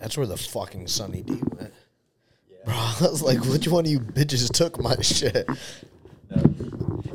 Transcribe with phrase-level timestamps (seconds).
[0.00, 1.72] That's where the fucking Sunny D went.
[2.64, 5.48] Bro, I was like, which one of you bitches took my shit?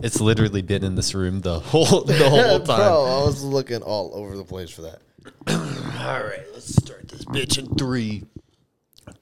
[0.01, 2.77] It's literally been in this room the whole the whole time.
[2.77, 4.99] Bro, I was looking all over the place for that.
[5.47, 8.25] All right, let's start this bitch in three,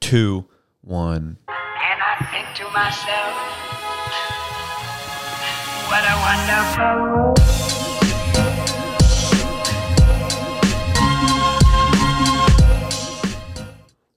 [0.00, 0.44] two,
[0.82, 1.38] one.
[1.48, 3.34] And I think to myself,
[5.88, 7.43] what a wonderful.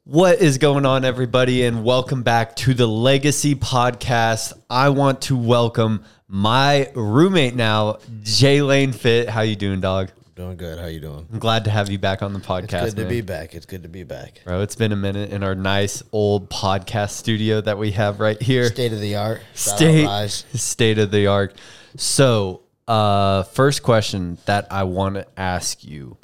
[0.10, 4.54] What is going on, everybody, and welcome back to the Legacy Podcast.
[4.70, 9.28] I want to welcome my roommate now, Jay Lane Fit.
[9.28, 10.12] How you doing, dog?
[10.34, 10.80] Doing good.
[10.80, 11.28] How you doing?
[11.30, 12.86] I'm glad to have you back on the podcast.
[12.86, 13.54] It's good to be back.
[13.54, 14.40] It's good to be back.
[14.46, 18.42] Bro, it's been a minute in our nice old podcast studio that we have right
[18.42, 18.68] here.
[18.70, 19.42] State of the art.
[19.56, 21.54] State state of the art.
[21.98, 26.16] So, uh, first question that I want to ask you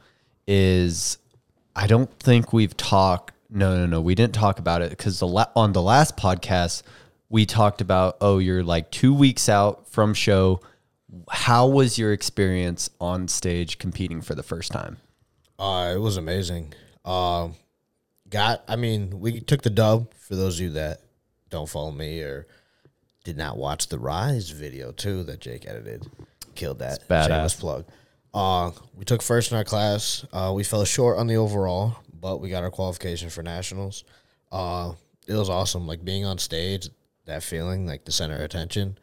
[0.48, 1.18] is,
[1.76, 3.33] I don't think we've talked.
[3.56, 6.82] No, no, no, we didn't talk about it because the la- on the last podcast
[7.30, 8.18] we talked about.
[8.20, 10.60] Oh, you're like two weeks out from show.
[11.30, 14.98] How was your experience on stage competing for the first time?
[15.60, 16.74] Uh, it was amazing.
[17.06, 17.54] Um,
[18.28, 18.64] got.
[18.68, 20.12] I mean, we took the dub.
[20.16, 21.02] For those of you that
[21.52, 22.48] don't follow me or
[23.24, 26.08] did not watch the Rise video too that Jake edited,
[26.56, 27.08] killed that.
[27.08, 27.28] badass.
[27.28, 27.86] Shameless plug.
[28.34, 30.26] Uh, we took first in our class.
[30.34, 34.06] Uh, we fell short on the overall, but we got our qualification for nationals.
[34.50, 34.94] Uh,
[35.28, 35.86] it was awesome.
[35.86, 36.90] Like being on stage,
[37.26, 38.98] that feeling, like the center of attention.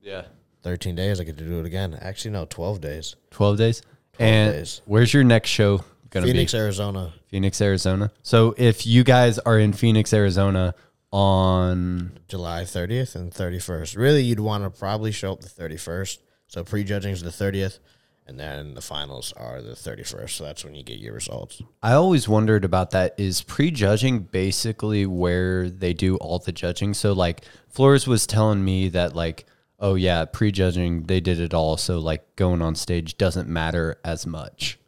[0.00, 0.26] Yeah,
[0.62, 1.96] Thirteen days, I get to do it again.
[2.00, 3.16] Actually, no, twelve days.
[3.30, 3.82] twelve days.
[4.18, 4.82] and days.
[4.84, 6.32] where's your next show gonna be?
[6.32, 6.54] Phoenix.
[6.54, 7.14] Arizona.
[7.28, 8.12] Phoenix, Arizona.
[8.22, 10.74] So if you guys are in Phoenix, Arizona
[11.12, 13.96] on July 30th and 31st.
[13.96, 16.18] Really, you'd want to probably show up the 31st.
[16.48, 17.78] So prejudging is the 30th,
[18.26, 20.30] and then the finals are the 31st.
[20.30, 21.62] So that's when you get your results.
[21.82, 26.94] I always wondered about that is prejudging basically where they do all the judging.
[26.94, 29.46] So like Flores was telling me that like
[29.78, 34.26] oh yeah, prejudging they did it all so like going on stage doesn't matter as
[34.26, 34.78] much.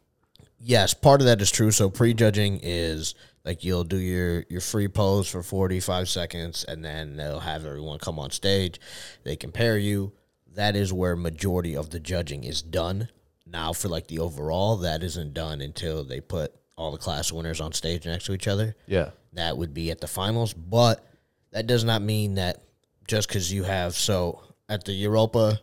[0.59, 1.71] Yes, part of that is true.
[1.71, 3.15] So prejudging is
[3.45, 7.99] like you'll do your your free pose for 45 seconds, and then they'll have everyone
[7.99, 8.79] come on stage.
[9.23, 10.11] They compare you.
[10.55, 13.07] That is where majority of the judging is done.
[13.51, 17.59] Now for like the overall, that isn't done until they put all the class winners
[17.59, 18.75] on stage next to each other.
[18.87, 19.09] Yeah.
[19.33, 20.53] that would be at the finals.
[20.53, 21.05] But
[21.51, 22.63] that does not mean that
[23.07, 25.59] just because you have so at the Europa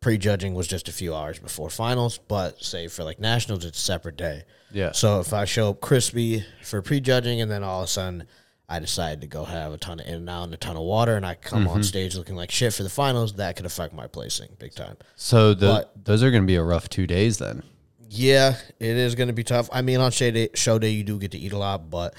[0.00, 3.82] prejudging was just a few hours before finals, but say for like nationals, it's a
[3.82, 4.44] separate day.
[4.72, 4.92] Yeah.
[4.92, 8.26] So if I show up crispy for prejudging and then all of a sudden
[8.68, 10.82] I decide to go have a ton of in and out and a ton of
[10.82, 11.68] water and I come Mm-hmm.
[11.70, 14.96] on stage looking like shit for the finals, that could affect my placing big time.
[15.16, 17.62] So the But- those are going to be a rough 2 days then.
[18.10, 19.68] Yeah, it is going to be tough.
[19.72, 22.14] I mean, on show day, show day, you do get to eat a lot, but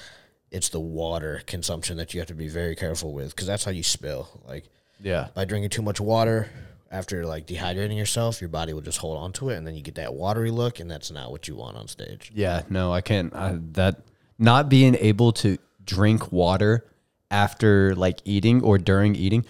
[0.50, 3.70] it's the water consumption that you have to be very careful with because that's how
[3.70, 4.28] you spill.
[4.46, 4.68] Like
[5.00, 5.28] Yeah.
[5.34, 6.48] by drinking too much water
[6.92, 9.82] after like dehydrating yourself, your body will just hold on to it, and then you
[9.82, 12.32] get that watery look, and that's not what you want on stage.
[12.34, 13.32] Yeah, no, I can't.
[13.34, 14.02] I, that
[14.38, 15.56] not being able to
[15.94, 16.86] drink water
[17.30, 19.44] after like eating or during eating,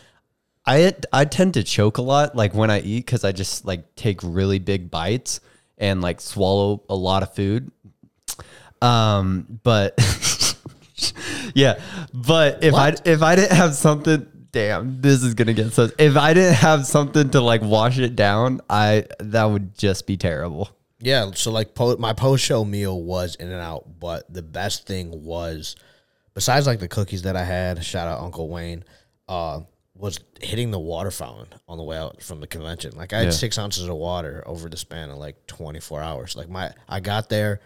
[0.67, 3.95] I I tend to choke a lot like when I eat because I just like
[3.95, 5.41] take really big bites
[5.79, 7.71] and like swallow a lot of food.
[8.83, 9.95] Um, but
[11.55, 11.81] yeah,
[12.13, 13.01] but if What?
[13.07, 14.27] I if I didn't have something.
[14.53, 15.89] Damn, this is gonna get so.
[15.97, 20.17] If I didn't have something to like wash it down, I that would just be
[20.17, 20.69] terrible.
[20.99, 24.89] Yeah, so like po- my post show meal was in and out, but the best
[24.89, 25.77] thing was,
[26.35, 28.85] besides like the cookies that I had, shout out Uncle Wayne,
[29.29, 29.61] uh,
[29.95, 32.93] was hitting the water fountain on the way out from the convention.
[32.97, 33.31] Like I had Yeah.
[33.33, 36.37] six ounces of water over the span of like twenty four hours.
[36.37, 37.61] Like my, I got there,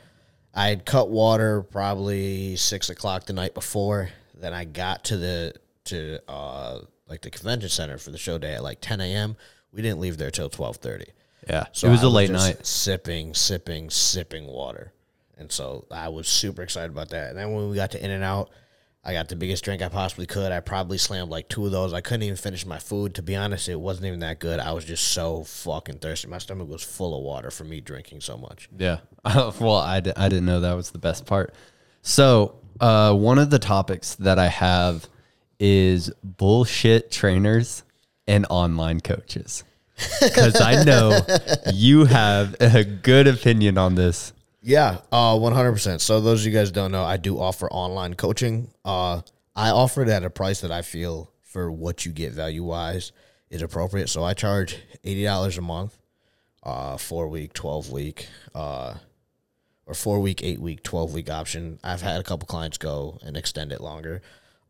[0.52, 4.10] I had cut water probably six o'clock the night before.
[4.34, 5.54] Then I got to the
[5.84, 9.36] to uh like the convention center for the show day at like ten a.m.
[9.72, 11.06] We didn't leave there till twelve thirty.
[11.48, 12.66] Yeah, So it was a a late just night.
[12.66, 14.94] Sipping, sipping, sipping water.
[15.36, 17.31] And so I was super excited about that.
[17.31, 18.50] And then when we got to In and Out,
[19.06, 20.50] I got the biggest drink I possibly could.
[20.50, 21.92] I probably slammed like two of those.
[21.92, 23.14] I couldn't even finish my food.
[23.16, 24.60] To be honest, it wasn't even that good.
[24.60, 26.28] I was just so fucking thirsty.
[26.28, 28.70] My stomach was full of water from me drinking so much.
[28.76, 29.00] Yeah.
[29.25, 31.54] well, I, d- I didn't know that was the best part.
[32.00, 35.06] So, uh, one of the topics that I have
[35.60, 37.82] is bullshit trainers
[38.26, 39.64] and online coaches.
[40.20, 41.20] Because I know
[41.72, 44.32] you have a good opinion on this.
[44.66, 46.00] Yeah, uh, one hundred percent.
[46.00, 48.70] So those of you guys don't know, I do offer online coaching.
[48.82, 49.20] Uh,
[49.55, 53.12] I offer it at a price that I feel for what you get value wise
[53.50, 54.08] is appropriate.
[54.08, 55.99] So I charge eighty dollars a month,
[56.62, 58.94] uh, four week, twelve week, uh,
[59.84, 61.78] or four week, eight week, twelve week option.
[61.84, 64.22] I've had a couple clients go and extend it longer.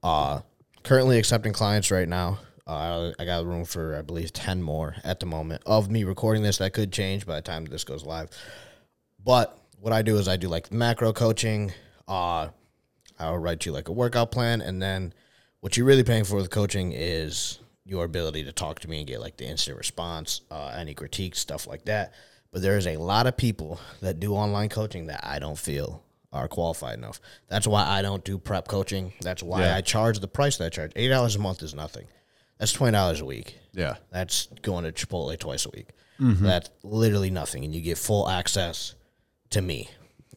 [0.02, 0.40] Uh,
[0.82, 2.40] currently accepting clients right now.
[2.66, 5.62] Uh, I got room for I believe ten more at the moment.
[5.66, 8.30] Of me recording this, that could change by the time this goes live.
[9.24, 11.70] But what I do is I do like macro coaching.
[12.08, 12.48] Uh,
[13.18, 15.12] I'll write you like a workout plan, and then
[15.60, 19.06] what you're really paying for with coaching is your ability to talk to me and
[19.06, 22.14] get like the instant response, uh, any critiques, stuff like that.
[22.50, 26.02] But there is a lot of people that do online coaching that I don't feel
[26.32, 27.20] are qualified enough.
[27.48, 29.12] That's why I don't do prep coaching.
[29.20, 29.76] That's why Yeah.
[29.76, 30.92] I charge the price that I charge.
[30.96, 32.06] Eight dollars a month is nothing.
[32.58, 33.58] That's twenty dollars a week.
[33.74, 33.96] Yeah.
[34.10, 35.88] That's going to Chipotle twice a week.
[36.18, 36.46] Mm-hmm.
[36.46, 38.94] That's literally nothing, and you get full access
[39.54, 39.88] to me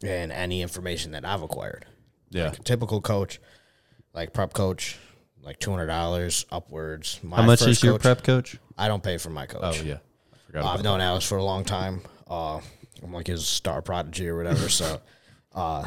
[0.04, 1.86] and any information that I've acquired.
[2.30, 2.50] Yeah.
[2.50, 3.40] Like a typical coach,
[4.14, 4.98] like prep coach,
[5.44, 7.19] like two hundred dollars upwards.
[7.24, 8.58] My How much is your coach- prep coach?
[8.78, 9.80] I don't pay for my coach.
[9.81, 9.98] Oh yeah.
[10.34, 12.02] I forgot I've known Alex for a long time.
[12.30, 12.60] Uh,
[13.04, 14.69] I'm like his star prodigy or whatever.
[14.69, 15.02] so,
[15.56, 15.86] uh,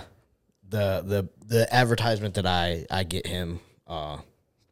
[0.69, 4.19] the the the advertisement that I I get him uh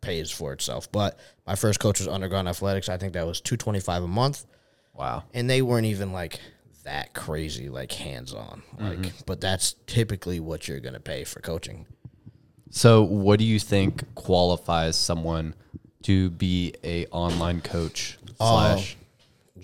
[0.00, 0.90] pays for itself.
[0.92, 2.88] But my first coach was Underground Athletics.
[2.88, 4.46] I think that was two twenty five a month,
[4.94, 5.24] Wow.
[5.34, 6.40] and they weren't even like
[6.88, 8.62] that crazy, like hands on.
[8.80, 11.86] Like, but that's typically what you're gonna pay for coaching.
[12.70, 15.54] So, what do you think qualifies someone
[16.02, 18.96] to be a online coach slash?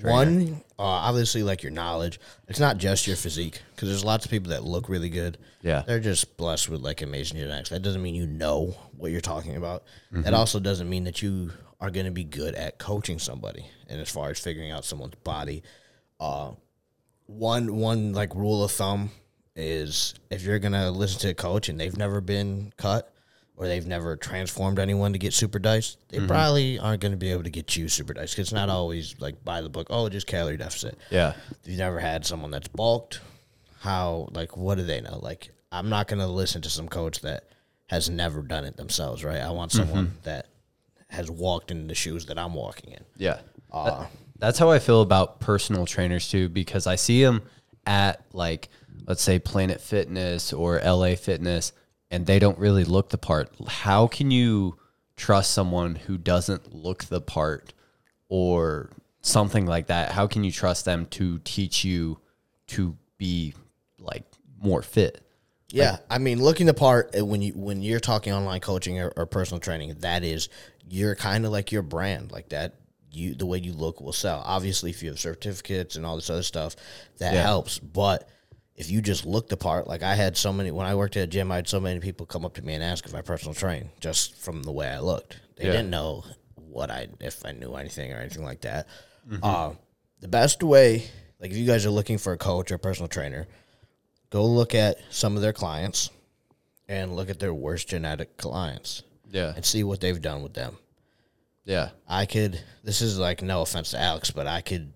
[0.02, 2.20] One, uh, obviously, like your knowledge.
[2.46, 5.38] It's not just your physique because there's lots of people that look really good.
[5.62, 5.82] Yeah.
[5.86, 7.70] they're just blessed with like amazing genetics.
[7.70, 9.84] That doesn't mean you know what you're talking about.
[10.12, 10.22] Mm-hmm.
[10.22, 13.64] That also doesn't mean that you are going to be good at coaching somebody.
[13.88, 15.62] And as far as figuring out someone's body,
[16.20, 16.52] uh,
[17.26, 19.10] one one like rule of thumb
[19.56, 23.10] is if you're gonna listen to a coach and they've never been cut
[23.56, 26.26] or they've never transformed anyone to get super diced, they Mm-hmm.
[26.26, 28.34] probably aren't going to be able to get you super diced.
[28.34, 29.86] 'cause it's not always like by the book.
[29.90, 30.98] Oh, just calorie deficit.
[31.08, 31.34] Yeah.
[31.52, 33.20] If you've never had someone that's bulked,
[33.78, 35.18] how like what do they know?
[35.22, 37.44] Like I'm not going to listen to some coach that
[37.86, 39.40] has never done it themselves, right?
[39.40, 40.46] I want someone that
[41.10, 43.04] has walked in the shoes that I'm walking in.
[43.16, 43.38] Yeah.
[43.70, 44.06] Uh,
[44.44, 47.42] that's how I feel about personal trainers too, because I see them
[47.86, 48.68] at like,
[49.06, 51.72] let's say Planet Fitness or LA Fitness,
[52.10, 53.50] and they don't really look the part.
[53.66, 54.78] How can you
[55.16, 57.72] trust someone who doesn't look the part
[58.28, 58.90] or
[59.22, 60.12] something like that?
[60.12, 62.18] How can you trust them to teach you
[62.68, 63.54] to be
[63.98, 64.24] like
[64.60, 65.22] more fit?
[65.70, 69.12] Yeah, I mean, looking the part uh, when you when you're talking online coaching or,
[69.16, 70.48] or personal training, that is
[70.88, 72.74] you're kind of like your brand, like that.
[73.14, 74.42] You the way you look will sell.
[74.44, 76.74] Obviously, if you have certificates and all this other stuff,
[77.18, 77.42] that Yeah.
[77.42, 77.78] helps.
[77.78, 78.28] But
[78.76, 81.22] if you just look the part, like I had so many when I worked at
[81.24, 83.20] a gym, I had so many people come up to me and ask if I
[83.20, 85.36] personal train just from the way I looked.
[85.56, 85.72] They Yeah.
[85.72, 86.24] didn't know
[86.56, 88.86] what I if I knew anything or anything like that.
[89.42, 89.74] Uh,
[90.20, 91.04] the best way,
[91.40, 93.46] like if you guys are looking for a coach or personal trainer,
[94.30, 96.10] go look at some of their clients
[96.88, 99.52] and look at their worst genetic clients Yeah.
[99.54, 100.78] and see what they've done with them.
[101.64, 101.90] Yeah.
[102.08, 104.92] I could, this is like no offense to Alex, but I could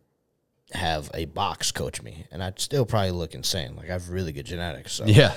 [0.73, 3.75] have a box coach me and I'd still probably look insane.
[3.77, 4.93] Like I have really good genetics.
[4.93, 5.35] So Yeah.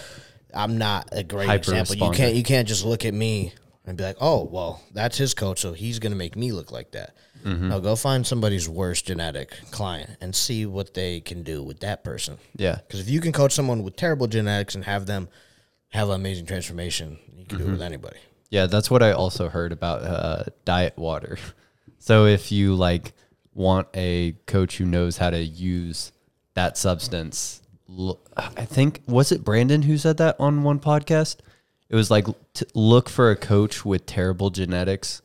[0.53, 1.95] I'm not a great Hyper example.
[1.95, 3.53] You can't, you can't just look at me
[3.85, 5.59] and be like, oh, well, that's his coach.
[5.61, 7.15] So he's going to make me look like that.
[7.45, 7.69] Mm-hmm.
[7.69, 12.03] No, go find somebody's worst genetic client and see what they can do with that
[12.03, 12.37] person.
[12.57, 12.75] Yeah.
[12.75, 15.29] Because if you can coach someone with terrible genetics and have them
[15.89, 17.69] have an amazing transformation, you can do Mm-hmm.
[17.69, 18.17] it with anybody.
[18.51, 21.37] Yeah, that's what I also heard about uh, diet water.
[22.03, 23.13] So if you like
[23.53, 26.11] want a coach who knows how to use
[26.55, 27.61] that substance,
[28.35, 31.37] I think was it Brandon who said that on one podcast.
[31.89, 35.21] It was like to look for a coach with terrible genetics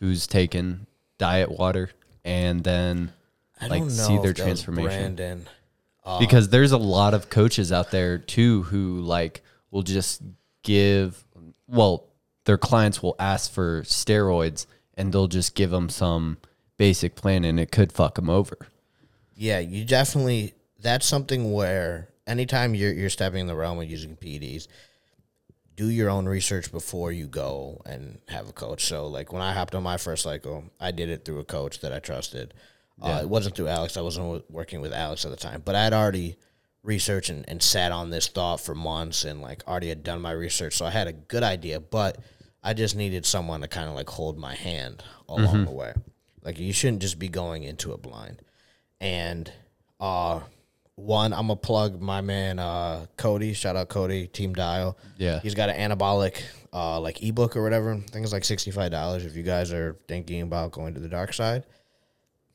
[0.00, 1.90] who's taken diet water
[2.24, 3.12] and then
[3.60, 5.48] I like see their transformation Brandon.
[6.18, 10.20] because there's a lot of coaches out there too who like will just
[10.64, 11.24] give
[11.68, 12.07] well
[12.48, 14.64] their clients will ask for steroids
[14.96, 16.38] and they'll just give them some
[16.78, 18.56] basic plan and it could fuck them over
[19.36, 20.54] Yeah, you definitely.
[20.80, 24.66] That's something where anytime you're you're stepping in the realm of using PEDs,
[25.76, 28.86] do your own research before you go and have a coach.
[28.86, 31.80] So, like when I hopped on my first cycle, I did it through a coach
[31.80, 32.54] that I trusted.
[33.00, 33.96] Uh, it wasn't through Alex.
[33.96, 36.36] I wasn't working with Alex at the time, but I had already
[36.82, 40.32] researched and, and sat on this thought for months and like already had done my
[40.32, 40.74] research.
[40.74, 42.18] So I had a good idea, but
[42.62, 45.92] I just needed someone to kind of like hold my hand along the way.
[46.42, 48.42] Like you shouldn't just be going into it blind.
[49.00, 49.50] And
[50.00, 50.40] uh
[50.96, 53.52] one, I'm gonna plug my man uh Cody.
[53.54, 54.98] Shout out Cody, Team Dial.
[55.16, 55.38] Yeah.
[55.40, 57.92] He's got an anabolic uh like ebook or whatever.
[57.94, 61.00] I think it's like sixty five dollars if you guys are thinking about going to
[61.00, 61.64] the dark side.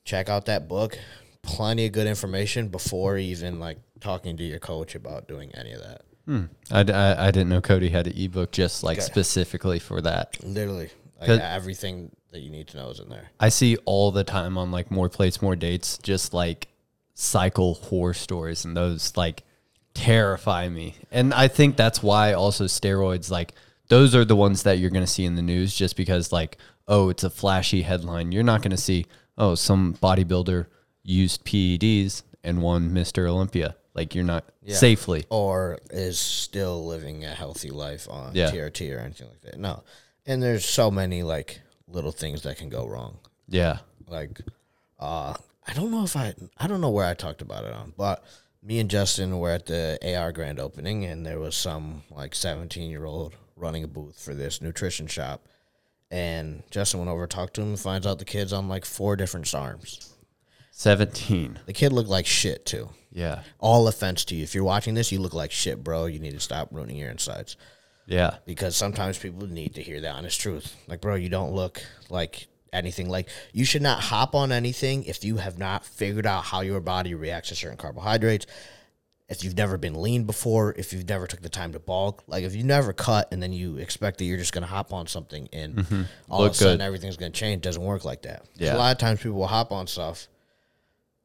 [0.04, 0.98] Check out that book.
[1.44, 5.82] plenty of good information before even like talking to your coach about doing any of
[5.82, 6.02] that.
[6.26, 6.44] Hmm.
[6.72, 9.06] I, d- I- I didn't know Cody had an ebook just like Okay.
[9.06, 10.38] specifically for that.
[10.44, 10.90] Literally,
[11.20, 13.30] like everything that you need to know is in there.
[13.40, 16.68] I see all the time on like more plates, more dates, just like
[17.14, 19.44] cycle horror stories, and those like
[19.94, 20.96] terrify me.
[21.12, 23.54] And I think that's why also steroids, like
[23.90, 26.58] those are the ones that you're going to see in the news, just because like
[26.88, 28.32] oh, it's a flashy headline.
[28.34, 29.06] You're not going to see
[29.38, 30.66] oh, some bodybuilder
[31.04, 33.28] used PEDs and won Mr.
[33.30, 33.76] Olympia.
[33.94, 34.76] Like you're not Yeah.
[34.76, 35.26] safely.
[35.30, 38.50] or is still living a healthy life on Yeah.
[38.52, 39.60] TRT or anything like that.
[39.60, 39.84] No,
[40.26, 43.20] and there's so many like little things that can go wrong.
[43.48, 43.80] Yeah.
[44.08, 44.42] Like,
[45.00, 45.36] uh,
[45.68, 48.24] I don't know if I, I don't know where I talked about it on, but
[48.64, 52.90] me and Justin were at the AR grand opening, and there was some like 17
[52.90, 55.46] year old running a booth for this nutrition shop,
[56.10, 59.16] and Justin went over, talked to him, and finds out the kid's on like four
[59.16, 60.13] different SARMs.
[60.76, 61.60] 17.
[61.68, 62.90] The kid looked like shit too.
[63.12, 63.44] Yeah.
[63.60, 64.44] All offense to you.
[64.44, 66.06] If you're watching this, you look like shit, bro.
[66.08, 67.56] You need to stop ruining your insides.
[68.06, 68.36] Yeah.
[68.46, 70.76] because sometimes people need to hear the honest truth.
[70.90, 73.08] Like, bro, you don't look like anything.
[73.08, 76.82] Like, you should not hop on anything if you have not figured out how your
[76.82, 78.46] body reacts to certain carbohydrates.
[79.30, 82.44] If you've never been lean before, if you've never took the time to bulk, like
[82.44, 85.48] if you never cut and then you expect that you're just gonna hop on something
[85.54, 86.02] and all Mm-hmm.
[86.34, 86.84] Look of a sudden good.
[86.84, 88.46] everything's gonna change, doesn't work like that.
[88.56, 88.76] Yeah.
[88.76, 90.28] A lot of times people will hop on stuff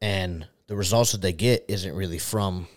[0.00, 2.68] and the results that they get isn't really from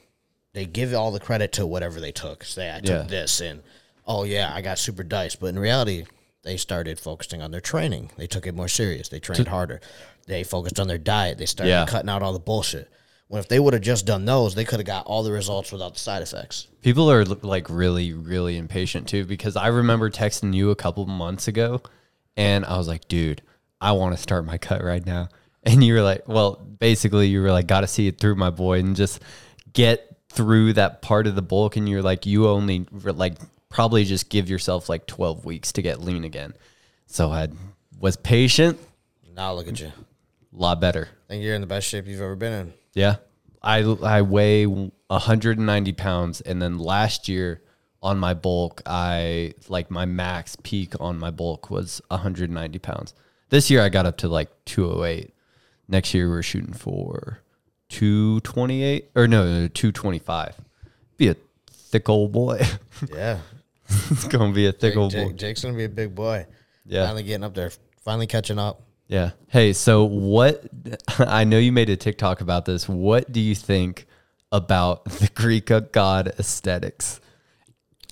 [0.53, 2.43] they give all the credit to whatever they took.
[2.43, 3.01] Say I took Yeah.
[3.03, 3.61] this and
[4.05, 5.39] oh yeah, I got super diced.
[5.39, 6.05] But in reality,
[6.43, 8.11] they started focusing on their training.
[8.17, 9.07] They took it more serious.
[9.09, 9.79] They trained harder.
[10.27, 11.37] They focused on their diet.
[11.37, 11.85] They started Yeah.
[11.85, 12.89] cutting out all the bullshit.
[13.27, 15.71] When if they would have just done those, they could have got all the results
[15.71, 16.67] without the side effects.
[16.81, 21.47] People are like really, really impatient too because I remember texting you a couple months
[21.47, 21.81] ago
[22.35, 23.41] and I was like, dude,
[23.79, 25.29] I want to start my cut right now.
[25.63, 28.49] And you were like, well, basically, you were like, got to see it through, my
[28.49, 29.21] boy, and just
[29.73, 31.75] get through that part of the bulk.
[31.75, 33.35] And you're like, you only like
[33.69, 36.53] probably just give yourself like 12 weeks to get lean again.
[37.05, 37.49] So I
[37.99, 38.79] was patient,
[39.35, 39.87] Now look at you.
[39.87, 39.93] a
[40.51, 41.07] lot better.
[41.25, 42.73] I think you're in the best shape you've ever been in.
[42.93, 43.17] Yeah.
[43.61, 47.61] I I weigh 190 pounds and then last year
[48.01, 53.13] on my bulk I like my max peak on my bulk was 190 pounds.
[53.49, 55.33] This year I got up to like 208.
[55.91, 57.39] Next year we're shooting for
[57.89, 60.55] 228 or no, no 225.
[61.17, 61.35] Be a
[61.69, 62.61] thick old boy.
[63.15, 63.39] Yeah.
[63.89, 65.33] it's going to be a thick Jake, old Jake- boy.
[65.33, 66.45] Jake's gonna be a big boy.
[66.85, 67.05] Yeah.
[67.07, 67.71] Finally getting up there.
[68.03, 68.81] Finally catching up.
[69.07, 69.31] Yeah.
[69.47, 70.63] Hey, so what?
[71.19, 72.87] I know you made a TikTok about this.
[72.87, 74.05] What do you think
[74.51, 77.19] about the Greek god aesthetics?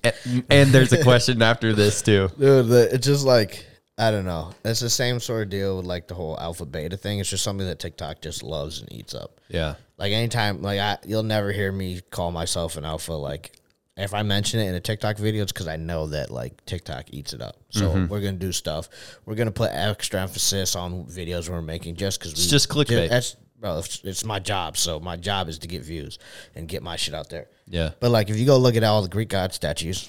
[0.02, 2.30] And, and there's a question after this too.
[2.38, 3.64] Dude, the, it's just like
[4.00, 4.52] I don't know.
[4.64, 7.18] It's the same sort of deal with like the whole alpha beta thing.
[7.18, 9.40] It's just something that TikTok just loves and eats up.
[9.48, 9.74] Yeah.
[9.98, 13.12] Like anytime, like I, you'll never hear me call myself an alpha.
[13.12, 13.52] Like
[13.98, 17.06] if I mention it in a TikTok video, it's because I know that like TikTok
[17.10, 17.56] eats it up.
[17.68, 18.06] So Mm-hmm.
[18.08, 18.88] we're gonna do stuff.
[19.26, 23.10] We're gonna put extra emphasis on videos we're making just because It's just clickbait.
[23.10, 23.80] That's bro.
[23.80, 24.78] It's, it's my job.
[24.78, 26.18] So my job is to get views
[26.54, 27.48] and get my shit out there.
[27.68, 27.90] Yeah.
[28.00, 30.08] But like, if you go look at all the Greek god statues,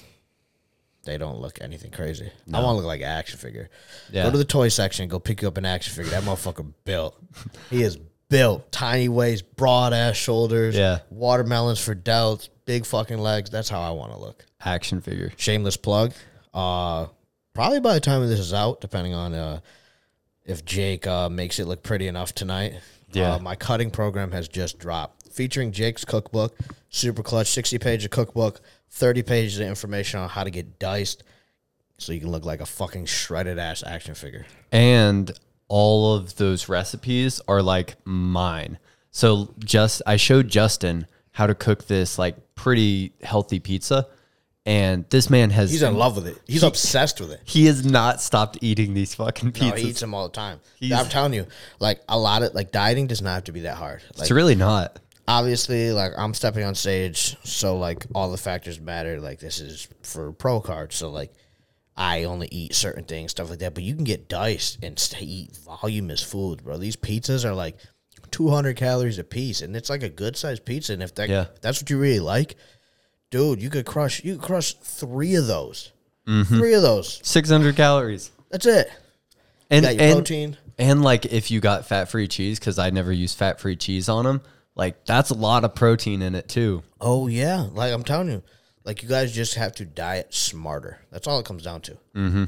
[1.04, 2.30] they don't look anything crazy.
[2.52, 3.70] I want to look like an action figure.
[4.10, 4.24] Yeah.
[4.24, 6.10] Go to the toy section, go pick you up an action figure.
[6.10, 7.16] That motherfucker built.
[7.70, 8.70] He is built.
[8.72, 10.76] Tiny waist, broad ass shoulders.
[10.76, 11.00] Yeah.
[11.10, 13.50] Watermelons for delts, big fucking legs.
[13.50, 14.44] That's how I want to look.
[14.64, 15.32] Action figure.
[15.36, 16.12] Shameless plug.
[16.54, 17.06] Uh,
[17.52, 19.60] probably by the time this is out, depending on uh,
[20.44, 22.74] if Jake uh, makes it look pretty enough tonight.
[23.12, 23.34] Yeah.
[23.34, 26.56] Uh, my cutting program has just dropped, featuring Jake's cookbook,
[26.88, 31.24] super clutch, sixty page of cookbook, thirty pages of information on how to get diced,
[31.98, 34.46] so you can look like a fucking shredded ass action figure.
[34.70, 35.30] And
[35.68, 38.78] all of those recipes are like mine.
[39.10, 44.06] So just I showed Justin how to cook this like pretty healthy pizza.
[44.64, 46.38] And this man has He's in love with it.
[46.46, 47.40] He's obsessed with it.
[47.44, 49.78] he has not stopped eating these fucking No, pizzas.
[49.78, 50.60] he eats them all the time.
[50.78, 51.46] He's- I'm telling you,
[51.80, 54.02] like a lot of like dieting does not have to be that hard.
[54.14, 55.00] Like it's really not.
[55.32, 59.20] Obviously like I'm stepping on stage, so like all the factors matter.
[59.20, 61.32] Like this is for pro cards, so like
[61.96, 63.74] I only eat certain things, stuff like that.
[63.74, 66.76] But you can get diced and stay eat voluminous food, bro.
[66.76, 67.76] These pizzas are like
[68.30, 70.92] 200 calories a piece, and it's like a good sized pizza.
[70.92, 71.46] And if that Yeah.
[71.54, 72.56] if that's what you really like,
[73.30, 75.92] dude, you could crush you could crush three of those,
[76.26, 76.58] mm-hmm.
[76.58, 77.20] three of those.
[77.22, 78.30] 600 calories.
[78.50, 78.90] That's it.
[79.70, 80.58] And, and, protein.
[80.78, 84.10] and like if you got fat free cheese, because I never use fat free cheese
[84.10, 84.42] on them,
[84.74, 86.82] like that's a lot of protein in it too.
[87.00, 88.42] Oh yeah, like I'm telling you,
[88.84, 91.00] like you guys just have to diet smarter.
[91.10, 91.92] That's all it comes down to.
[92.14, 92.44] Mm-hmm.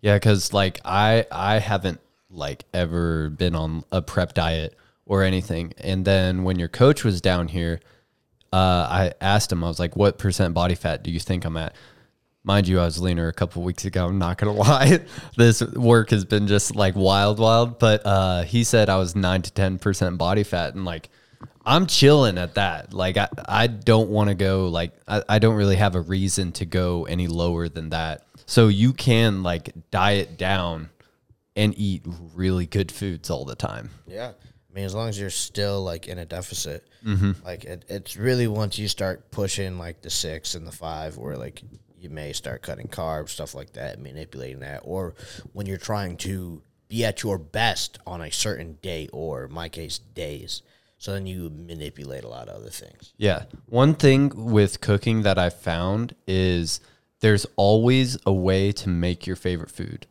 [0.00, 5.72] Yeah, because like I I haven't like ever been on a prep diet or anything.
[5.78, 7.80] And then when your coach was down here,
[8.52, 11.56] uh, I asked him, I was like, what percent body fat do you think I'm
[11.56, 11.74] at?
[12.44, 14.06] Mind you, I was leaner a couple weeks ago.
[14.06, 15.00] I'm not gonna lie.
[15.36, 17.78] this work has been just like wild, wild.
[17.78, 21.08] But uh, he said I was nine to ten percent body fat, and like
[21.66, 22.92] I'm chilling at that.
[22.94, 24.68] Like I, I don't want to go.
[24.68, 28.26] Like I, I don't really have a reason to go any lower than that.
[28.46, 30.88] So you can like diet down
[31.56, 32.02] and eat
[32.34, 33.90] really good foods all the time.
[34.06, 34.32] Yeah.
[34.70, 37.44] I mean, as long as you're still like in a deficit, Mm-hmm.
[37.44, 41.36] like it, it's really once you start pushing like the six and the five, where
[41.36, 41.62] like
[41.96, 45.14] you may start cutting carbs, stuff like that, manipulating that, or
[45.52, 49.98] when you're trying to be at your best on a certain day, or my case,
[49.98, 50.62] days.
[50.98, 53.14] So then you manipulate a lot of other things.
[53.16, 53.44] Yeah.
[53.66, 56.80] One thing with cooking that I found is
[57.20, 60.06] there's always a way to make your favorite food.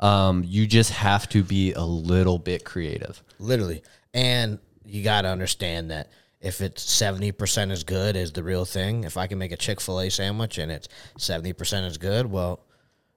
[0.00, 3.22] Um, you just have to be a little bit creative.
[3.38, 3.82] literally.
[4.12, 8.64] And you got to understand that if it's seventy percent as good as the real
[8.64, 11.98] thing, if I can make a Chick Fil A sandwich and it's seventy percent as
[11.98, 12.60] good, well,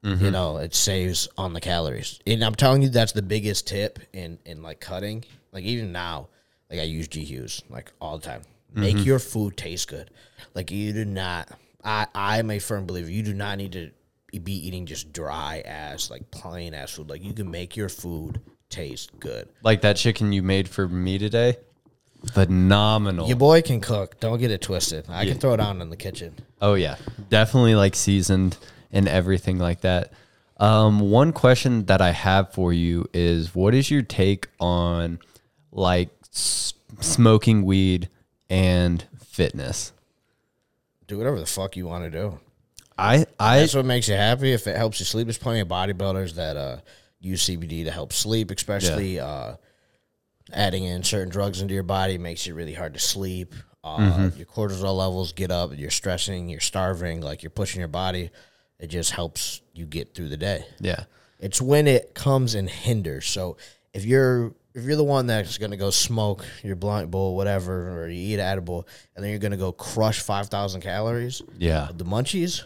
[0.04, 2.20] you know, it saves on the calories.
[2.28, 5.26] And I'm telling you, that's the biggest tip in in like cutting.
[5.52, 6.30] Like even now,
[6.70, 8.42] like I use G Hughes like all the time.
[8.74, 10.10] Make your food taste good.
[10.54, 11.50] Like you do not.
[11.84, 13.10] I I'm a firm believer.
[13.10, 13.92] You do not need to
[14.40, 17.10] be eating just dry ass like plain ass food.
[17.10, 19.48] Like you can make your food taste good.
[19.64, 21.58] Like that chicken you made for me today.
[22.34, 23.28] Phenomenal.
[23.28, 24.20] Your boy can cook.
[24.20, 25.06] Don't get it twisted.
[25.10, 26.36] I can throw it on in the kitchen.
[26.62, 26.98] Oh yeah,
[27.30, 28.58] definitely like seasoned
[28.92, 30.12] and everything like that.
[30.58, 35.20] Um, one question that I have for you is, what is your take on
[35.72, 38.10] like s- smoking weed
[38.50, 39.92] and fitness?
[41.08, 42.40] Do whatever the fuck you want to do.
[42.98, 44.54] I I That's what makes you happy.
[44.54, 46.78] If it helps you sleep, there's plenty of bodybuilders that uh,
[47.20, 49.56] use CBD to help sleep, especially uh,
[50.54, 53.54] adding in certain drugs into your body makes it really hard to sleep.
[53.84, 54.38] Uh, Mm-hmm.
[54.38, 55.78] Your cortisol levels get up.
[55.78, 56.50] You're stressing.
[56.50, 57.22] You're starving.
[57.22, 58.32] Like you're pushing your body.
[58.80, 60.66] It just helps you get through the day.
[60.80, 61.04] yeah
[61.40, 63.26] It's when it comes and hinders.
[63.28, 63.58] So
[63.94, 68.08] if you're if you're the one that's gonna go smoke your blunt bowl, whatever, or
[68.10, 72.64] you eat edible, and then you're gonna go crush five thousand calories, yeah the munchies,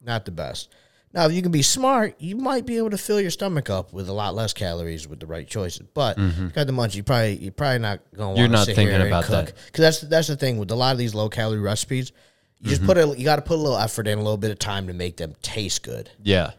[0.00, 0.70] not the best.
[1.14, 3.94] Now, if you can be smart, you might be able to fill your stomach up
[3.94, 5.86] with a lot less calories with the right choices.
[5.94, 8.30] But you got the munchies, you probably you're probably not going.
[8.32, 8.40] Mm-hmm.
[8.40, 9.46] You're not thinking about that.
[9.66, 12.12] because that's that's the thing with a lot of these low calorie recipes.
[12.60, 12.86] You just Mm-hmm.
[12.86, 14.86] put a you got to put a little effort in, a little bit of time
[14.88, 16.10] to make them taste good.
[16.22, 16.52] yeah.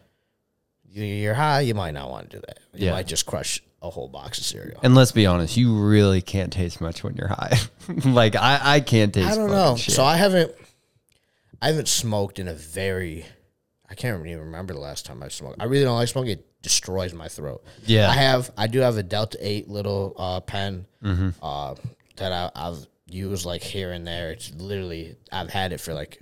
[0.92, 2.60] You- You're high, you might not want to do that.
[2.74, 2.92] You Yeah.
[2.94, 4.80] might just crush a whole box of cereal.
[4.84, 7.58] And let's be honest, you really can't taste much when you're high.
[8.06, 9.32] like I I can't taste.
[9.32, 9.76] I don't know.
[9.78, 9.96] shit.
[9.96, 10.52] So I haven't,
[11.62, 13.26] I haven't smoked in a very,
[13.90, 15.62] I can't even remember the last time I smoked.
[15.62, 16.32] I really don't like smoking.
[16.32, 17.64] It destroys my throat.
[17.86, 18.10] Yeah.
[18.10, 18.52] I have.
[18.58, 21.30] I do have a Delta Eight little uh, pen Mm-hmm.
[21.42, 21.76] uh,
[22.18, 24.32] that I, I've used like here and there.
[24.32, 26.20] It's literally I've had it for like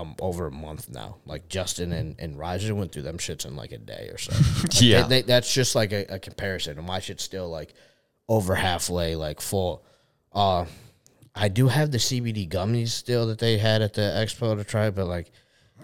[0.00, 1.16] um over a month now.
[1.26, 4.32] Like Justin and and Roger went through them shits in like a day or so.
[4.62, 5.02] Like, Yeah.
[5.02, 6.78] they- they- that's just like a, a comparison.
[6.78, 7.74] And my shit's still like
[8.28, 9.84] over halfway, like full.
[10.32, 10.64] Uh,
[11.34, 14.90] I do have the CBD gummies still that they had at the expo to try,
[14.90, 15.30] but like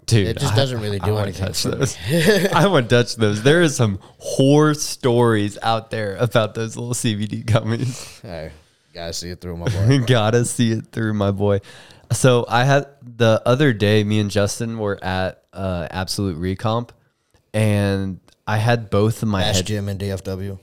[0.07, 1.97] dude, it just I- doesn't really do wanna anything touch those.
[2.53, 3.43] I want to touch those.
[3.43, 8.21] There is some horror stories out there about those little CBD gummies.
[8.23, 8.53] Hey,
[8.95, 9.99] gotta see it through my boy.
[10.07, 11.61] Gotta see it through, my boy.
[12.13, 16.91] So I had the other day, me and Justin were at uh, Absolute Recomp,
[17.53, 20.59] and I had both of my Ash head, Jim and DFW.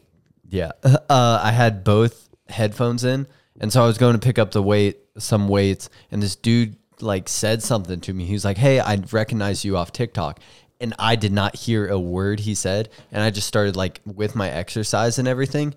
[0.50, 0.98] yeah, uh,
[1.44, 3.28] I had both headphones in,
[3.60, 6.78] and so I was going to pick up the weight, some weights, and this dude
[7.02, 8.26] like said something to me.
[8.26, 10.40] He was like, "Hey, I recognize you off TikTok."
[10.80, 14.36] And I did not hear a word he said, and I just started like with
[14.36, 15.76] my exercise and everything.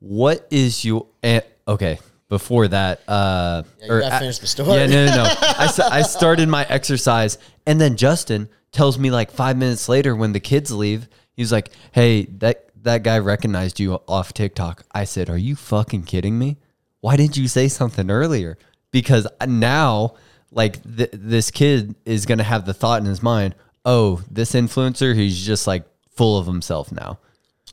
[0.00, 2.00] What is your eh, okay?
[2.32, 4.78] Before that, uh, Yeah, you gotta a- finish the story.
[4.78, 5.24] Yeah, no, no, no.
[5.42, 10.32] I, I started my exercise, and then Justin tells me like five minutes later when
[10.32, 15.28] the kids leave, he's like, "Hey, that that guy recognized you off TikTok." I said,
[15.28, 16.56] "Are you fucking kidding me?
[17.02, 18.56] Why didn't you say something earlier?"
[18.92, 20.14] Because now,
[20.50, 25.14] like th- this kid is gonna have the thought in his mind, "Oh, this influencer,
[25.14, 25.84] he's just like
[26.16, 27.18] full of himself now."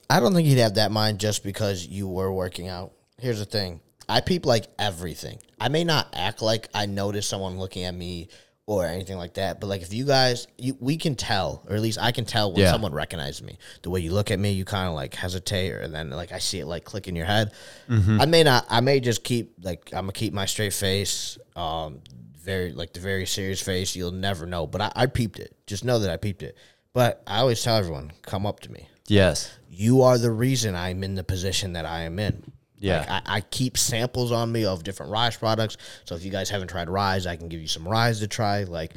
[0.10, 2.91] I don't think he'd have that mind just because you were working out.
[3.22, 3.80] Here's the thing.
[4.10, 5.38] I peep like everything.
[5.62, 8.30] I may not act like I notice someone looking at me
[8.65, 11.82] or anything like that, but like if you guys, you, we can tell, or at
[11.82, 12.72] least I can tell when Yeah.
[12.72, 13.58] someone recognizes me.
[13.82, 16.38] The way you look at me, you kind of like hesitate, or then like I
[16.39, 17.52] see it like click in your head.
[17.89, 18.65] I may not.
[18.69, 22.02] I may just keep like I'm gonna keep my straight face, um,
[22.38, 23.95] very like the very serious face.
[23.95, 25.56] You'll never know, but I, I peeped it.
[25.65, 26.56] Just know that I peeped it.
[26.93, 29.52] But I always tell everyone, come up to me Yes.
[29.69, 32.52] you are the reason I'm in the position that I am in.
[32.79, 32.99] Yeah.
[32.99, 35.77] Like, I, I keep samples on me of different Rise products.
[36.05, 38.63] So if you guys haven't tried Rise, I can give you some Rise to try.
[38.63, 38.93] Like,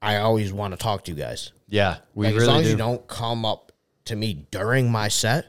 [0.00, 1.52] I always want to talk to you guys.
[1.68, 2.64] Yeah, we Like, as long do.
[2.66, 3.72] as you don't come up
[4.04, 5.46] to me during my set,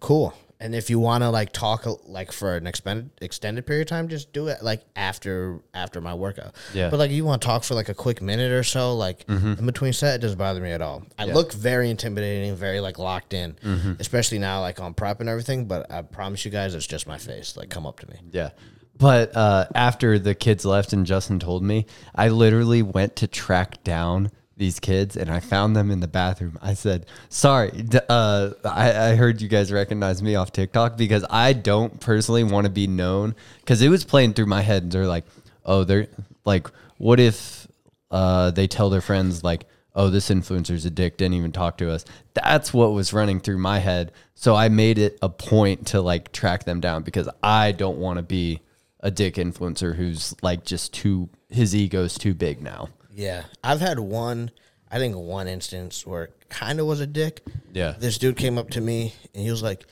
[0.00, 0.34] cool.
[0.60, 3.88] And if you want to like talk uh, like for an extended extended period of
[3.88, 6.56] time, just do it like after after my workout.
[6.74, 6.90] Yeah.
[6.90, 9.52] But like you want to talk for like a quick minute or so, like Mm-hmm.
[9.60, 11.04] in between set, it doesn't bother me at all.
[11.18, 13.92] I look very intimidating, very like locked in, Mm-hmm.
[14.00, 15.66] especially now like on prep and everything.
[15.66, 17.56] But I promise you guys, it's just my face.
[17.56, 18.16] Like come up to me.
[18.32, 18.50] Yeah.
[18.96, 23.84] But uh, after the kids left and Justin told me, I literally went to track
[23.84, 26.58] down these kids and I found them in the bathroom.
[26.60, 27.70] I said, "Sorry,
[28.08, 32.66] uh, I, I heard you guys recognize me off TikTok because I don't personally want
[32.66, 34.90] to be known because it was playing through my head.
[34.90, 35.24] They're like,
[35.64, 36.08] oh, they're
[36.44, 36.68] like,
[36.98, 37.68] what if
[38.10, 41.16] uh, they tell their friends like." Oh, this influencer's a dick.
[41.16, 42.04] Didn't even talk to us.
[42.32, 44.12] That's what was running through my head.
[44.36, 48.18] So I made it a point to like track them down because I don't want
[48.18, 48.60] to be
[49.00, 52.90] a dick influencer who's like just too his ego's too big now.
[53.18, 54.52] Yeah, I've had one.
[54.90, 57.42] I think one instance where it kind of was a dick.
[57.74, 57.94] Yeah.
[57.98, 59.84] this dude came up to me and he was like,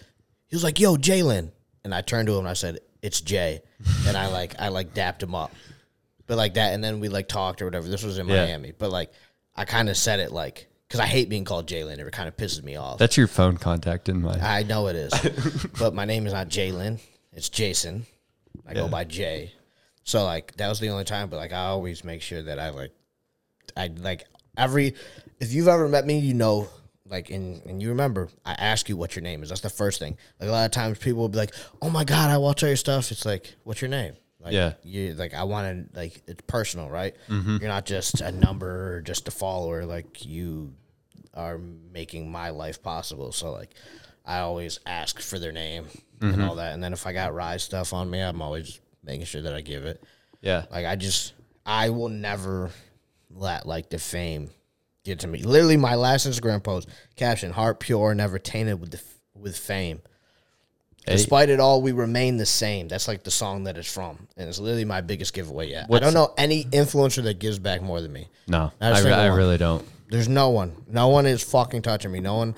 [0.46, 1.50] he was like, "Yo, Jalen,"
[1.84, 3.62] and I turned to him and I said, "It's Jay,"
[4.06, 5.50] and I like I like dapped him up,
[6.28, 7.88] but like that, and then we like talked or whatever.
[7.88, 8.46] This was in Yeah.
[8.46, 9.12] Miami, but like
[9.56, 11.98] I kind of said it like because I hate being called Jalen.
[11.98, 12.98] It kind of pisses me off.
[12.98, 16.48] That's your phone contact in my I know it is, but my name is not
[16.48, 17.00] Jalen.
[17.32, 18.06] It's Jason.
[18.68, 19.50] I go by Jay.
[20.04, 22.70] So like that was the only time, but like I always make sure that I
[22.70, 22.92] like,
[23.76, 24.24] I like
[24.56, 24.94] every.
[25.40, 26.68] If you've ever met me, you know,
[27.06, 29.48] like, and and you remember, I ask you what your name is.
[29.50, 30.16] That's the first thing.
[30.40, 32.68] Like a lot of times, people will be like, "Oh my god, I watch all
[32.68, 34.74] your stuff." It's like, "What's your name?" Like, Yeah.
[34.84, 37.14] You like I want to like it's personal, right?
[37.28, 37.56] Mm-hmm.
[37.60, 39.84] You're not just a number or just a follower.
[39.84, 40.72] Like you
[41.34, 43.32] are making my life possible.
[43.32, 43.74] So like
[44.24, 45.86] I always ask for their name
[46.20, 46.32] Mm-hmm.
[46.32, 46.72] and all that.
[46.72, 49.60] And then if I got Rise stuff on me, I'm always making sure that I
[49.60, 50.02] give it.
[50.40, 50.64] yeah.
[50.70, 51.34] Like I just
[51.66, 52.70] I will never
[53.30, 54.50] let like the fame
[55.04, 55.42] get to me.
[55.42, 60.00] Literally my last Instagram post caption heart pure never tainted with the f- with fame.
[61.06, 61.12] Hey.
[61.16, 62.88] Despite it all, we remain the same.
[62.88, 65.88] That's like the song that it's from, and it's literally my biggest giveaway yet.
[65.88, 68.28] What's- I don't know any influencer that gives back more than me.
[68.48, 69.86] No, I, single I really don't.
[70.08, 70.72] There's no one.
[70.88, 72.20] No one is fucking touching me.
[72.20, 72.54] No one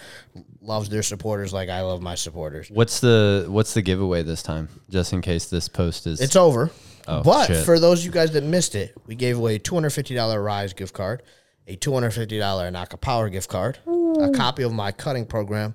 [0.62, 2.70] loves their supporters like I love my supporters.
[2.70, 4.68] What's the what's the giveaway this time?
[4.90, 6.70] Just in case this post is It's over.
[7.08, 7.64] Oh, but shit.
[7.64, 10.92] for those of you guys that missed it, we gave away a $250 Rise gift
[10.92, 11.22] card,
[11.66, 15.74] a $250 Naka Power gift card, a copy of my cutting program,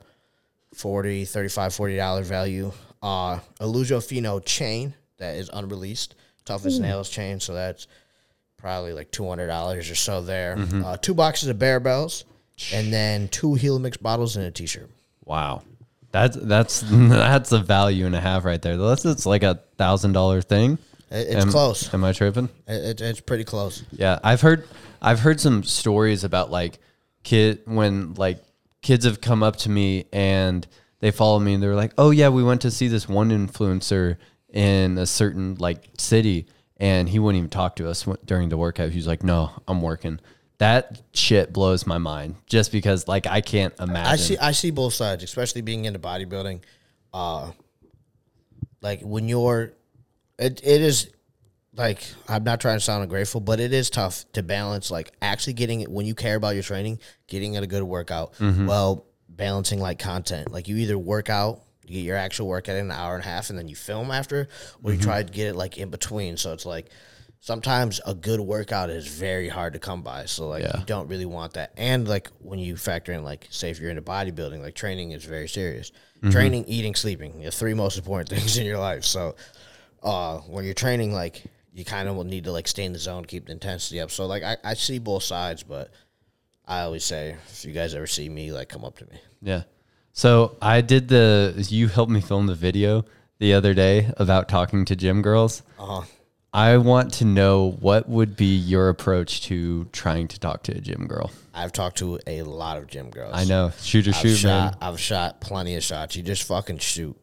[0.76, 6.13] 40 35 $40 value, uh, a Lujo Fino chain that is unreleased,
[6.46, 7.88] tough as nails chain, so that's
[8.58, 10.56] probably like $200 or so there.
[10.56, 10.86] Mm-hmm.
[10.86, 12.26] Uh, two boxes of Barebells,
[12.72, 14.89] and then two Heel Mix bottles and a t shirt.
[15.26, 15.63] wow.
[16.12, 18.78] That's that's that's a value and a half right there.
[18.78, 20.78] That's it's like a thousand dollar thing.
[21.13, 21.93] It- It's Am- close.
[21.93, 22.49] Am I tripping?
[22.67, 23.84] It, it, it's pretty close.
[23.91, 24.67] Yeah, I've heard
[25.02, 26.80] I've heard some stories about like
[27.23, 28.43] kid when like
[28.82, 30.67] kids have come up to me and
[30.99, 34.17] they follow me and they're like, "Oh yeah, we went to see this one influencer
[34.52, 36.47] in a certain like city
[36.78, 38.89] and he wouldn't even talk to us during the workout.
[38.89, 40.19] He was like, "No, I'm working."
[40.60, 44.12] That shit blows my mind just because like I can't imagine.
[44.12, 46.62] I see I see both sides, especially being into bodybuilding.
[47.13, 47.52] Uh
[48.82, 49.73] like when you're
[50.39, 51.10] it, it is
[51.76, 55.54] like I'm not trying to sound ungrateful, but it is tough to balance like actually
[55.54, 58.67] getting it when you care about your training, getting at a good workout, mm-hmm.
[58.67, 60.52] well, balancing like content.
[60.52, 63.28] Like you either work out, you get your actual workout in an hour and a
[63.28, 64.48] half and then you film after,
[64.84, 65.10] or you mm-hmm.
[65.10, 66.38] try to get it like in between.
[66.38, 66.89] So it's like
[67.39, 70.26] sometimes a good workout is very hard to come by.
[70.26, 70.80] So like Yeah.
[70.80, 71.74] you don't really want that.
[71.76, 75.26] And like when you factor in like say if you're into bodybuilding, like training is
[75.26, 75.91] very serious.
[76.17, 76.30] Mm-hmm.
[76.30, 79.04] Training, eating, sleeping, the three most important things in your life.
[79.04, 79.36] So
[80.04, 83.00] uh when you're training like you kind of will need to like stay in the
[83.00, 84.12] zone, keep the intensity up.
[84.12, 85.92] So like I, I see both sides, but
[86.68, 89.18] I always say if you guys ever see me, like come up to me.
[89.42, 89.63] Yeah.
[90.13, 93.06] So I did the you helped me film the video
[93.39, 95.63] the other day about talking to gym girls.
[95.80, 96.04] Uh-huh.
[96.54, 100.80] I want to know what would be your approach to trying to talk to a
[100.80, 101.32] gym girl.
[101.52, 103.32] I've talked to a lot of gym girls.
[103.34, 104.89] I know, shoot or I've shoot, shot, man.
[104.89, 106.16] I've shot plenty of shots.
[106.16, 107.18] You just fucking shoot.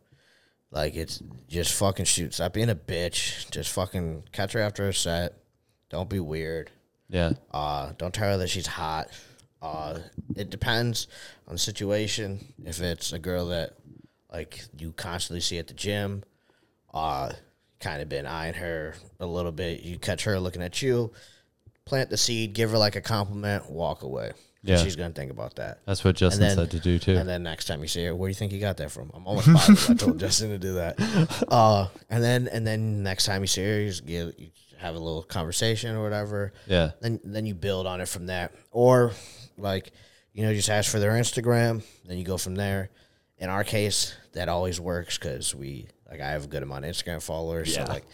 [0.70, 2.34] Like it's just fucking shoot.
[2.34, 3.50] Stop being a bitch.
[3.50, 5.34] Just fucking catch her after a set.
[5.88, 6.70] Don't be weird.
[7.08, 9.08] Yeah, Uh, don't tell her that she's hot.
[9.60, 9.98] Uh,
[10.36, 11.08] it depends
[11.48, 12.54] on the situation.
[12.64, 13.74] If it's a girl that
[14.32, 16.22] like you constantly see at the gym,
[16.94, 17.32] uh,
[17.80, 19.82] kind of been eyeing her a little bit.
[19.82, 21.12] You catch her looking at you.
[21.84, 24.30] plant the seed, give her like a compliment, walk away.
[24.62, 24.76] Yeah.
[24.76, 25.78] she's gonna think about that.
[25.86, 27.16] That's what Justin then- said to do too.
[27.16, 29.10] And then next time you see her, where do you think you got that from?
[29.14, 31.44] I'm almost positive I told Justin to do that.
[31.48, 34.94] Uh, and then and then next time you see her, you, just give, you have
[34.94, 36.52] a little conversation or whatever.
[36.66, 36.90] Yeah.
[37.00, 39.12] Then then you build on it from that, or
[39.56, 39.92] like
[40.32, 41.82] you know, just ask for their Instagram.
[42.04, 42.90] Then you go from there.
[43.38, 46.90] In our case, that always works because we like I have a good amount of
[46.90, 47.74] Instagram followers.
[47.74, 47.86] Yeah.
[47.86, 48.04] So like,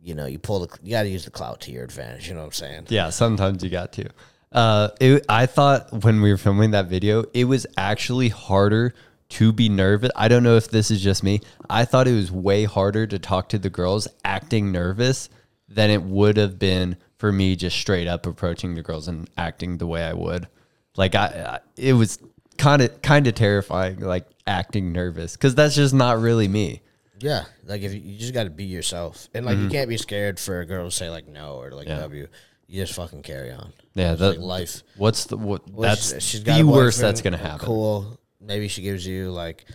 [0.00, 2.28] you know, you pull the you got to use the clout to your advantage.
[2.28, 2.86] You know what I'm saying?
[2.88, 4.08] Yeah, sometimes you got to.
[4.52, 8.94] Uh, it, I thought when we were filming that video, it was actually harder
[9.30, 10.10] to be nervous.
[10.14, 11.40] I don't know if this is just me.
[11.70, 15.30] I thought it was way harder to talk to the girls acting nervous
[15.68, 19.78] than it would have been for me just straight up approaching the girls and acting
[19.78, 20.48] the way I would.
[20.96, 22.18] Like I, I it was
[22.58, 26.82] kind of kind of terrifying, like acting nervous, because that's just not really me.
[27.20, 29.96] Yeah, like if you, you just got to be yourself, and like you can't be
[29.96, 31.96] scared for a girl to say like no or like Mm-hmm.
[31.96, 32.02] Yeah.
[32.02, 32.28] W.
[32.72, 33.70] You just fucking carry on.
[33.94, 34.82] Yeah, that- like life.
[34.96, 35.68] What's the what?
[35.70, 37.66] Well, that's she's- she's the worst that's gonna happen.
[37.66, 38.18] Cool.
[38.40, 39.66] Maybe she gives you like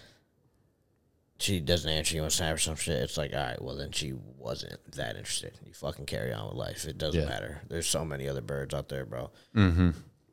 [1.39, 2.95] she doesn't answer you on Snap or some shit.
[3.03, 5.53] It's like, all right, well then she wasn't that interested.
[5.63, 6.85] You fucking carry on with life.
[6.85, 7.27] It doesn't Yeah.
[7.29, 7.61] matter.
[7.69, 9.29] There's so many other birds out there, bro.
[9.55, 9.91] Mm-hmm.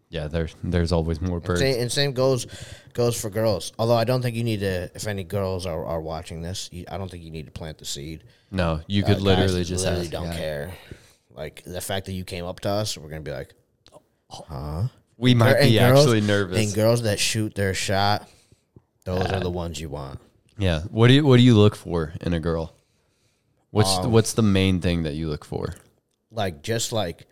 [0.09, 1.61] Yeah, there's there's always more birds.
[1.61, 2.47] Same, and same goes
[2.95, 3.73] goes for girls.
[3.79, 4.91] Although I don't think you need to.
[4.95, 7.77] If any girls are, are watching this, you, I don't think you need to plant
[7.77, 8.25] the seed.
[8.51, 10.13] No, you Uh, could literally just literally ask.
[10.13, 10.37] don't yeah.
[10.39, 10.75] care.
[11.35, 13.53] Like the fact that you came up to us, we're gonna be like,
[14.31, 14.85] huh?
[15.17, 16.59] We might And be girls- actually nervous.
[16.65, 18.29] And girls that shoot their shot,
[19.05, 20.21] those are the ones you want.
[20.59, 20.83] yeah.
[20.91, 22.73] What do you What do you look for in a girl?
[23.71, 25.75] What's Um, What's the main thing that you look for
[26.31, 27.27] Like just like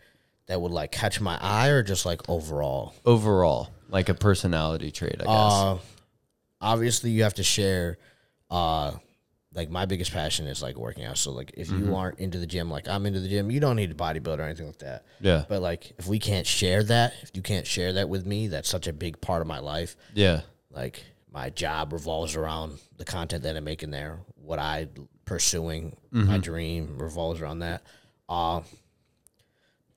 [0.47, 2.95] that would like catch my eye, or just like overall.
[3.07, 3.71] overall?
[3.89, 5.29] Like a personality trait, I guess.
[5.29, 5.79] Uh,
[6.61, 7.99] obviously, you have to share.
[8.51, 8.93] Uh,
[9.55, 11.19] like my biggest passion is like working out.
[11.19, 11.87] So like, if Mm-hmm.
[11.89, 14.39] you aren't into the gym, like I'm into the gym, you don't need to bodybuild
[14.39, 15.05] or anything like that.
[15.21, 18.49] yeah, But like, if we can't share that, if you can't share that with me,
[18.49, 19.97] that's such a big part of my life.
[20.15, 24.21] yeah, Like my job revolves around the content that I'm making there.
[24.37, 24.89] What I
[25.25, 27.83] pursuing, my dream revolves around that.
[28.29, 28.61] Uh,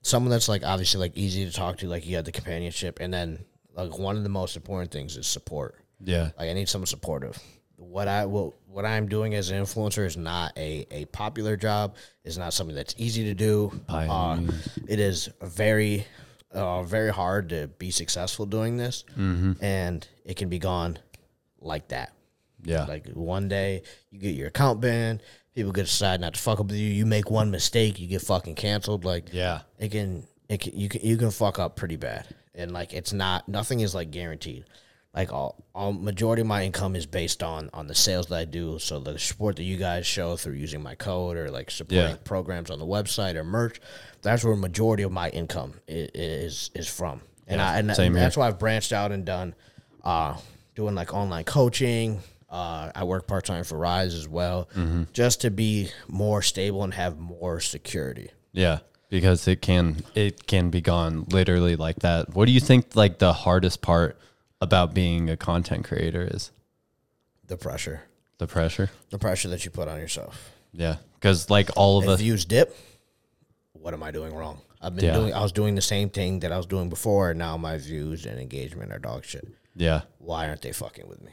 [0.02, 3.12] someone that's like obviously like easy to talk to, like you have the companionship, and
[3.12, 5.76] then like one of the most important things is support.
[6.02, 7.38] yeah, Like I need someone supportive.
[7.76, 11.96] What I will what I'm doing as an influencer is not a, a popular job.
[12.24, 13.72] It's not something that's easy to do.
[14.08, 14.40] Uh,
[14.88, 16.06] it is very
[16.52, 19.04] uh, very hard to be successful doing this,
[19.60, 20.98] and it can be gone
[21.60, 22.12] like that.
[22.64, 25.22] yeah, Like one day you get your account banned,
[25.54, 26.88] people could decide not to fuck up with you.
[26.88, 29.04] You make one mistake, you get fucking canceled.
[29.04, 32.72] Like yeah, it can it can, you can you can fuck up pretty bad and
[32.72, 34.64] like it's not nothing is like guaranteed
[35.16, 38.44] like all, all majority of my income is based on on the sales that i
[38.44, 42.10] do so the support that you guys show through using my code or like supporting
[42.10, 42.16] Yeah.
[42.24, 43.80] programs on the website or merch
[44.22, 48.46] that's where majority of my income is is from and Yeah, i and that's why
[48.46, 49.54] i've branched out and done
[50.04, 50.36] uh
[50.74, 55.02] doing like online coaching uh, I work part time for Rise as well, Mm-hmm.
[55.12, 58.30] just to be more stable and have more security.
[58.52, 58.78] yeah.
[59.10, 62.34] Because it can it can be gone literally like that.
[62.34, 64.16] What do you think like the hardest part
[64.60, 66.50] about being a content creator is?
[67.46, 68.02] The pressure,
[68.38, 68.90] The pressure.
[69.10, 70.52] the pressure that you put on yourself.
[70.72, 72.20] Yeah, because like all of if us.
[72.20, 72.76] views dip,
[73.72, 74.60] what am I doing wrong?
[74.80, 75.14] I've been Yeah.
[75.14, 75.32] doing.
[75.32, 78.26] I was doing the same thing that I was doing before, and now my views
[78.26, 79.46] and engagement are dog shit.
[79.74, 81.32] Yeah, Why aren't they fucking with me?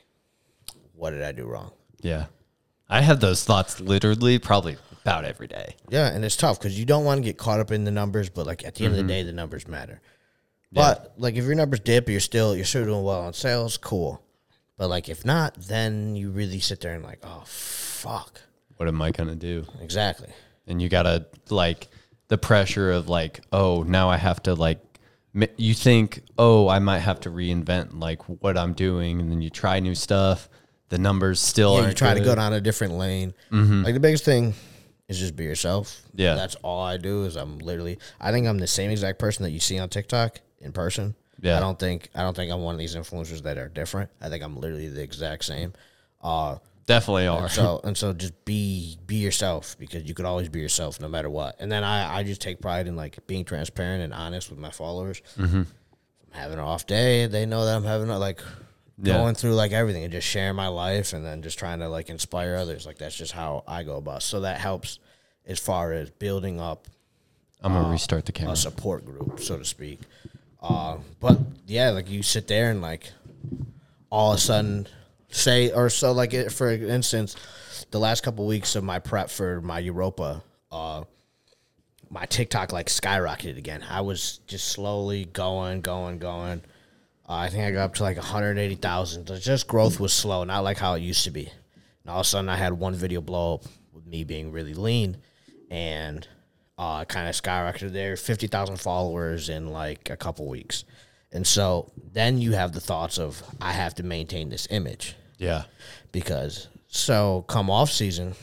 [0.93, 1.71] What did I do wrong?
[2.01, 2.25] yeah.
[2.89, 5.75] I have those thoughts literally probably about every day.
[5.89, 8.29] Yeah, and it's tough because you don't want to get caught up in the numbers,
[8.29, 9.07] but like at the end of the mm-hmm.
[9.07, 9.99] day, the numbers matter.
[10.73, 14.21] But like if your numbers dip, you're still you're still doing well on sales, cool.
[14.77, 18.41] But like if not, then you really sit there and like, oh fuck,
[18.77, 19.65] What am I gonna do?
[19.81, 20.29] exactly.
[20.67, 21.87] and you gotta like
[22.29, 24.79] the pressure of like oh now i have to like
[25.57, 29.49] you think oh i might have to reinvent like what i'm doing and then you
[29.49, 30.47] try new stuff
[30.89, 33.33] the numbers still Yeah, you try to go down a different lane.
[33.51, 33.83] Mm-hmm.
[33.83, 34.53] Like the biggest thing
[35.09, 36.01] is just be yourself.
[36.13, 36.35] Yeah.
[36.35, 37.23] that's all I do.
[37.25, 37.97] Is I'm literally.
[38.21, 41.15] I think I'm the same exact person that you see on TikTok in person.
[41.41, 41.57] Yeah.
[41.57, 44.09] I don't think I don't think I'm one of these influencers that are different.
[44.21, 45.73] I think I'm literally the exact same.
[46.21, 50.59] Uh, definitely are so and so just be be yourself because you could always be
[50.59, 51.55] yourself no matter what.
[51.59, 54.71] And then I I just take pride in like being transparent and honest with my
[54.71, 55.21] followers.
[55.37, 55.57] Mm-hmm.
[55.63, 55.67] I'm
[56.31, 58.41] having an off day, they know that I'm having a, like
[59.01, 59.17] Yeah.
[59.17, 62.09] going through like everything and just sharing my life and then just trying to like
[62.09, 62.85] inspire others.
[62.85, 64.23] Like that's just how I go about.
[64.23, 64.99] So that helps
[65.45, 66.87] as far as building up
[67.61, 69.99] i'm gonna restart the a camera support group, so to speak.
[70.63, 73.11] Uh, but yeah, like you sit there and like
[74.09, 74.87] all of a sudden
[75.29, 77.35] say, or so like it, for instance,
[77.91, 81.03] the last couple weeks of my prep for my Europa, uh,
[82.09, 83.83] my TikTok like skyrocketed again.
[83.89, 86.61] I was just slowly going, going, going.
[87.27, 89.25] Uh, I think I got up to like 180,000.
[89.41, 91.49] Just growth was slow, not like how it used to be.
[92.03, 94.73] And all of a sudden, I had one video blow up with me being really
[94.73, 95.17] lean,
[95.69, 96.27] and
[96.77, 98.15] uh, kind of skyrocketed there.
[98.15, 100.83] 50,000 followers in like a couple weeks.
[101.31, 105.63] And so then you have the thoughts of, I have to maintain this image Yeah.
[106.11, 108.35] because so come off season,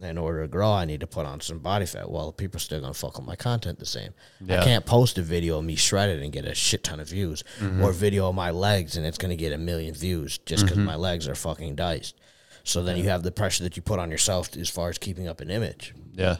[0.00, 2.08] in order to grow, I need to put on some body fat.
[2.08, 4.14] Well, people are still gonna fuck with my content the same.
[4.40, 4.60] Yeah.
[4.60, 7.42] I can't post a video of me shredded and get a shit ton of views,
[7.80, 10.78] or a video of my legs and it's gonna get a million views just because
[10.78, 12.14] my legs are fucking diced.
[12.62, 15.26] So then you have the pressure that you put on yourself as far as keeping
[15.26, 15.94] up an image.
[16.14, 16.36] Yeah.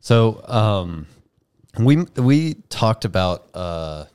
[0.00, 1.06] So um,
[1.78, 3.48] we we talked about.
[3.54, 4.06] Uh,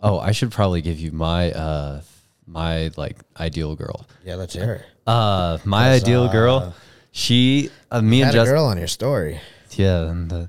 [0.00, 2.02] oh, I should probably give you my uh,
[2.46, 4.06] my like ideal girl.
[4.24, 4.86] Yeah, let's hear it.
[5.06, 6.74] Uh, my ideal girl.
[7.14, 8.54] She, uh, me and Had a Justin.
[8.54, 9.38] girl on your story.
[9.72, 10.46] Yeah, and uh,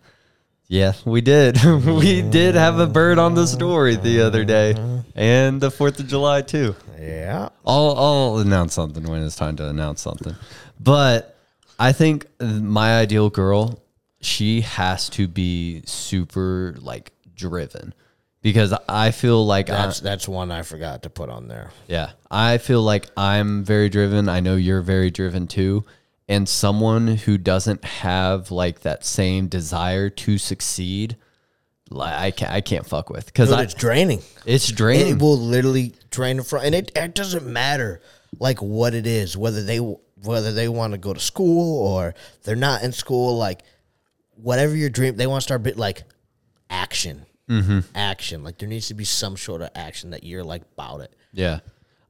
[0.70, 1.62] yeah, we did.
[1.86, 4.76] we did have a bird on the story the other day,
[5.14, 6.74] and the Fourth of July too.
[7.00, 7.50] Yeah.
[7.66, 10.36] I'll I'll announce something when it's time to announce something.
[10.80, 11.38] But
[11.78, 13.83] I think my ideal girl,
[14.26, 17.94] she has to be super like driven
[18.42, 21.72] because I feel like I, That's that's one I forgot to put on there.
[21.88, 24.28] yeah, I feel like I'm very driven.
[24.30, 25.86] I know you're very driven too.
[26.28, 31.18] And someone who doesn't have like that same desire to succeed,
[31.90, 34.22] like I can't, I can't fuck with because it's draining.
[34.46, 35.16] it's draining.
[35.16, 38.02] It will literally drain the front, and it, it doesn't matter
[38.40, 42.56] like what it is, whether they whether they want to go to school or they're
[42.56, 43.38] not in school.
[43.38, 43.62] Like
[44.36, 46.04] whatever your dream, they want to start bit like
[46.70, 47.80] action, mm-hmm.
[47.96, 48.44] action.
[48.44, 51.16] Like there needs to be some sort of action that you're like about it.
[51.32, 51.60] Yeah.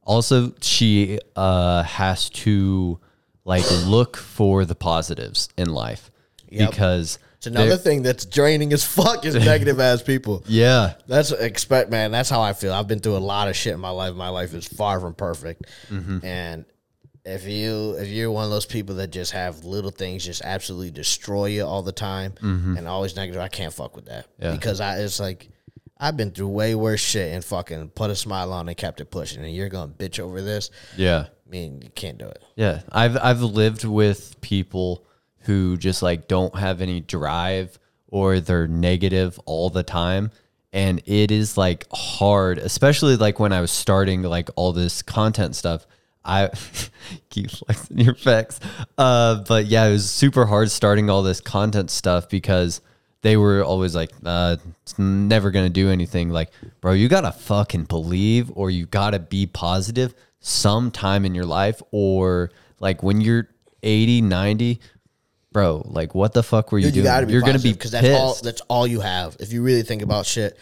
[0.02, 2.98] Also, she uh, has to
[3.44, 6.10] like look for the positives in life
[6.50, 6.70] Yep.
[6.70, 10.44] because It's another thing that's draining as fuck is negative ass people.
[10.48, 12.12] Yeah, That's expect man.
[12.12, 12.72] That's how I feel.
[12.72, 14.14] I've been through a lot of shit in my life.
[14.14, 15.66] My life is far from perfect,
[16.22, 16.64] and
[17.24, 20.90] if you if you're one of those people that just have little things just absolutely
[20.90, 22.76] destroy you all the time mm-hmm.
[22.76, 24.52] and always negative, I can't fuck with that Yeah.
[24.52, 25.48] because I it's like
[25.98, 29.10] I've been through way worse shit and fucking put a smile on and kept it
[29.10, 30.70] pushing, and you're gonna bitch over this.
[30.96, 32.42] yeah, I mean, you can't do it.
[32.56, 32.82] yeah.
[32.90, 35.06] I've I've lived with people
[35.40, 40.30] who just like don't have any drive or they're negative all the time.
[40.72, 45.54] And it is like hard, especially like when I was starting like all this content
[45.54, 45.86] stuff.
[46.24, 46.50] I
[47.30, 48.60] keep flexing your facts.
[48.96, 52.80] Uh, but yeah, it was super hard starting all this content stuff because
[53.22, 56.30] they were always like, uh, it's never gonna do anything.
[56.30, 61.80] Like, bro, you gotta fucking believe or you gotta be positive sometime in your life,
[61.90, 63.48] or like when you're
[63.82, 64.80] 80, 90,
[65.52, 67.12] bro, like what the fuck were you Dude, you doing?
[67.14, 69.36] gotta be you're gonna be because that's all that's all you have.
[69.40, 70.58] If you really think about shit,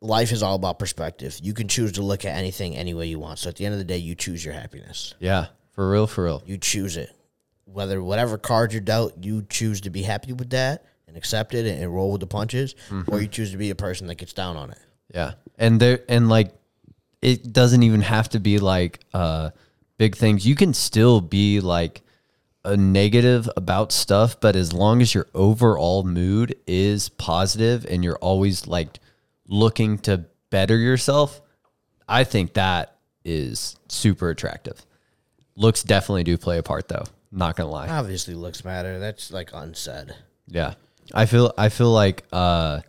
[0.00, 1.38] life is all about perspective.
[1.42, 3.38] You can choose to look at anything any way you want.
[3.38, 5.14] So at the end of the day, you choose your happiness.
[5.18, 6.42] Yeah, for real, for real.
[6.46, 7.10] You choose it.
[7.64, 11.66] Whether whatever card you're dealt, you choose to be happy with that and accept it
[11.66, 13.12] and, and roll with the punches, Mm-hmm.
[13.12, 14.78] or you choose to be a person that gets down on it.
[15.12, 15.32] Yeah.
[15.58, 16.52] And there and like
[17.22, 19.50] it doesn't even have to be like uh
[19.98, 20.46] big things.
[20.46, 22.02] You can still be like
[22.64, 28.18] a negative about stuff, but as long as your overall mood is positive and you're
[28.18, 28.98] always like
[29.46, 31.40] looking to better yourself,
[32.08, 34.84] I think that is super attractive.
[35.56, 37.04] Looks definitely do play a part though.
[37.32, 37.88] Not gonna lie.
[37.88, 38.98] Obviously, looks matter.
[38.98, 40.14] That's like unsaid.
[40.46, 40.74] Yeah.
[41.14, 42.80] I feel I feel like uh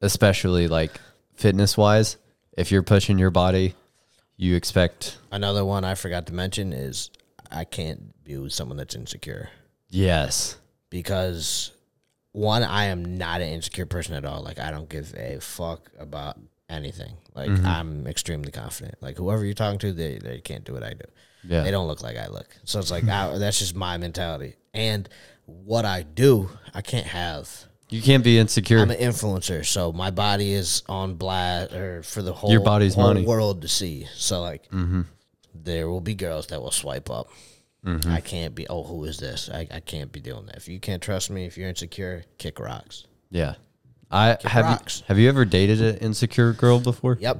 [0.00, 0.92] especially like
[1.34, 2.16] fitness wise,
[2.56, 3.74] if you're pushing your body,
[4.36, 7.10] you expect Another one I forgot to mention is
[7.50, 9.48] I can't be with someone that's insecure.
[9.88, 10.56] yes.
[10.90, 11.72] because
[12.32, 14.42] one, I am not an insecure person at all.
[14.42, 16.38] Like I don't give a fuck about
[16.68, 17.14] anything.
[17.34, 17.66] Like Mm-hmm.
[17.66, 18.96] I'm extremely confident.
[19.00, 21.04] Like whoever you're talking to, they they can't do what I do.
[21.44, 21.62] Yeah.
[21.62, 22.48] They don't look like I look.
[22.64, 24.54] So it's like I, that's just my mentality.
[24.74, 25.08] And
[25.46, 27.48] what I do, I can't have.
[27.90, 28.80] You can't be insecure.
[28.80, 32.94] I'm an influencer, so my body is on blast or for the whole Your body's
[32.94, 33.24] whole money.
[33.24, 34.06] world to see.
[34.14, 35.02] So like, Mm-hmm.
[35.54, 37.28] there will be girls that will swipe up.
[37.84, 38.10] Mm-hmm.
[38.10, 38.66] I can't be.
[38.68, 39.48] Oh, who is this?
[39.48, 40.56] I, I can't be doing that.
[40.56, 43.06] If you can't trust me, if you're insecure, kick rocks.
[43.30, 43.54] yeah.
[44.10, 45.00] I have rocks.
[45.00, 47.18] you, have you ever dated an insecure girl before?
[47.20, 47.38] Yep,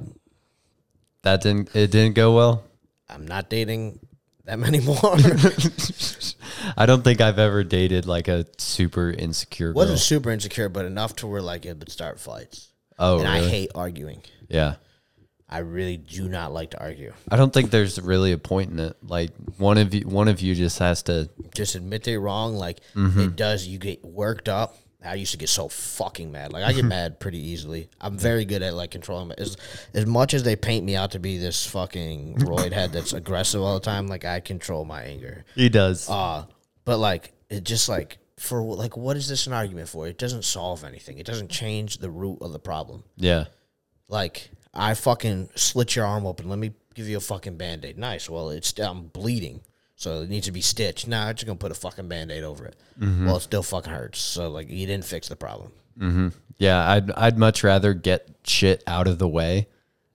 [1.23, 2.63] That didn't it didn't go well.
[3.09, 3.99] I'm not dating
[4.45, 4.97] that many more.
[6.77, 9.77] I don't think I've ever dated like a super insecure girl.
[9.77, 12.69] Wasn't super insecure, but enough to where like it would start fights.
[12.99, 14.21] oh, and I hate arguing.
[14.47, 14.75] yeah.
[15.49, 17.11] I really do not like to argue.
[17.29, 18.95] I don't think there's really a point in it.
[19.01, 21.29] Like one of you, one of you just has to.
[21.55, 22.55] Just admit they're wrong.
[22.55, 23.19] Like Mm-hmm.
[23.19, 23.65] it does.
[23.65, 26.53] You get worked up, I used to get so fucking mad.
[26.53, 27.89] Like I get mad pretty easily.
[27.99, 29.57] I'm very good at like controlling my as
[29.93, 33.61] as much as they paint me out to be this fucking roid head that's aggressive
[33.61, 34.07] all the time.
[34.07, 35.45] Like I control my anger.
[35.55, 36.07] He does.
[36.09, 36.45] Uh,
[36.85, 40.05] but like it just like for like what is this an argument for?
[40.07, 41.17] It doesn't solve anything.
[41.17, 43.03] It doesn't change the root of the problem.
[43.17, 43.45] yeah.
[44.07, 46.49] Like I fucking slit your arm open.
[46.49, 47.97] Let me give you a fucking band aid.
[47.97, 48.29] Nice.
[48.29, 49.61] Well, it's I'm bleeding,
[49.95, 51.07] so it needs to be stitched.
[51.07, 52.75] Nah, I'm just gonna put a fucking band aid over it.
[52.99, 53.25] Mm-hmm.
[53.25, 54.19] Well, it still fucking hurts.
[54.19, 55.71] So like you didn't fix the problem.
[55.99, 56.29] Mm-hmm.
[56.57, 59.67] Yeah, I'd I'd much rather get shit out of the way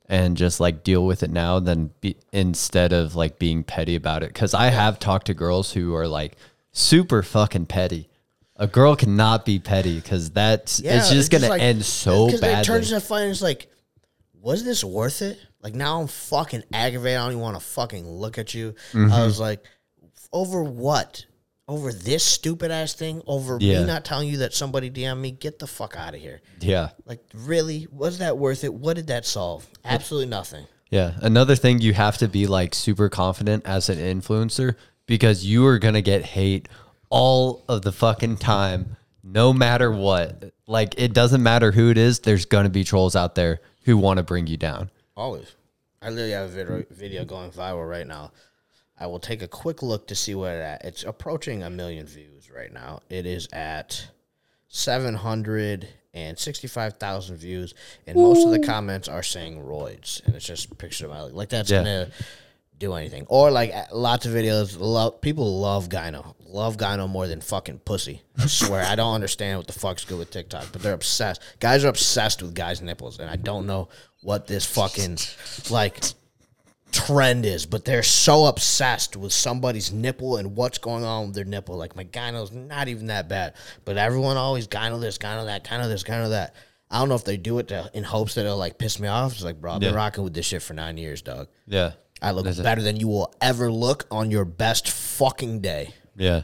[0.07, 4.23] and just like deal with it now than be instead of like being petty about
[4.23, 4.35] it.
[4.35, 6.37] Cause I have talked to girls who are like
[6.73, 8.09] super fucking petty.
[8.57, 12.49] A girl cannot be petty because that's it's just gonna like- end so badly.
[12.49, 13.69] It turns into and It's like,
[14.45, 15.39] was this worth it?
[15.63, 17.19] Like now I'm fucking aggravated.
[17.19, 18.75] I don't even want to fucking look at you.
[18.93, 19.11] Mm-hmm.
[19.13, 19.65] I was like,
[20.33, 21.25] over what?
[21.67, 23.23] Over this stupid ass thing?
[23.27, 23.81] Over Yeah.
[23.81, 25.31] me not telling you that somebody DM me?
[25.31, 26.43] Get the fuck out of here.
[26.61, 26.91] yeah.
[27.07, 27.87] Like, really?
[27.91, 28.75] Was that worth it?
[28.75, 29.67] What did that solve?
[29.83, 30.67] Absolutely nothing.
[30.91, 31.13] Yeah.
[31.23, 34.77] Another thing you have to be like super confident as an influencer
[35.07, 36.69] because you are going to get hate
[37.09, 40.53] all of the fucking time, no matter what.
[40.67, 43.97] Like, it doesn't matter who it is, there's going to be trolls out there who
[43.97, 44.91] want to bring you down.
[45.17, 45.55] Always.
[46.03, 48.33] I literally have a video, video going viral right now.
[48.99, 50.85] I will take a quick look to see where it at.
[50.85, 53.01] It's approaching a million views right now.
[53.09, 54.09] It is at
[54.69, 57.75] seven hundred and sixty-five thousand views,
[58.07, 61.49] and most of the comments are saying roids, and it's just pictures of my like
[61.49, 61.79] that's Yeah.
[61.79, 62.11] gonna
[62.79, 63.25] do anything.
[63.29, 68.23] Or like lots of videos, love people love gyno, love gyno more than fucking pussy.
[68.39, 71.41] I swear, I don't understand what the fuck's good with TikTok, but they're obsessed.
[71.61, 73.89] Guys are obsessed with guys' nipples, and I don't know
[74.23, 75.19] what this fucking
[75.71, 76.03] like
[76.93, 81.45] trend is, but they're so obsessed with somebody's nipple and what's going on with their
[81.45, 81.77] nipple.
[81.77, 83.55] Like my gyno's not even that bad,
[83.85, 86.55] but everyone always gyno this, gyno that, gyno this, gyno that.
[86.91, 89.09] I don't know if they do it to, in hopes that it'll like piss me
[89.09, 89.33] off.
[89.33, 89.97] It's like, bro, I've been Yeah.
[89.97, 91.49] rocking with this shit for nine years, dog.
[91.67, 91.93] Yeah.
[92.25, 95.91] I look a- better than you will ever look on your best fucking day.
[96.17, 96.43] Yeah.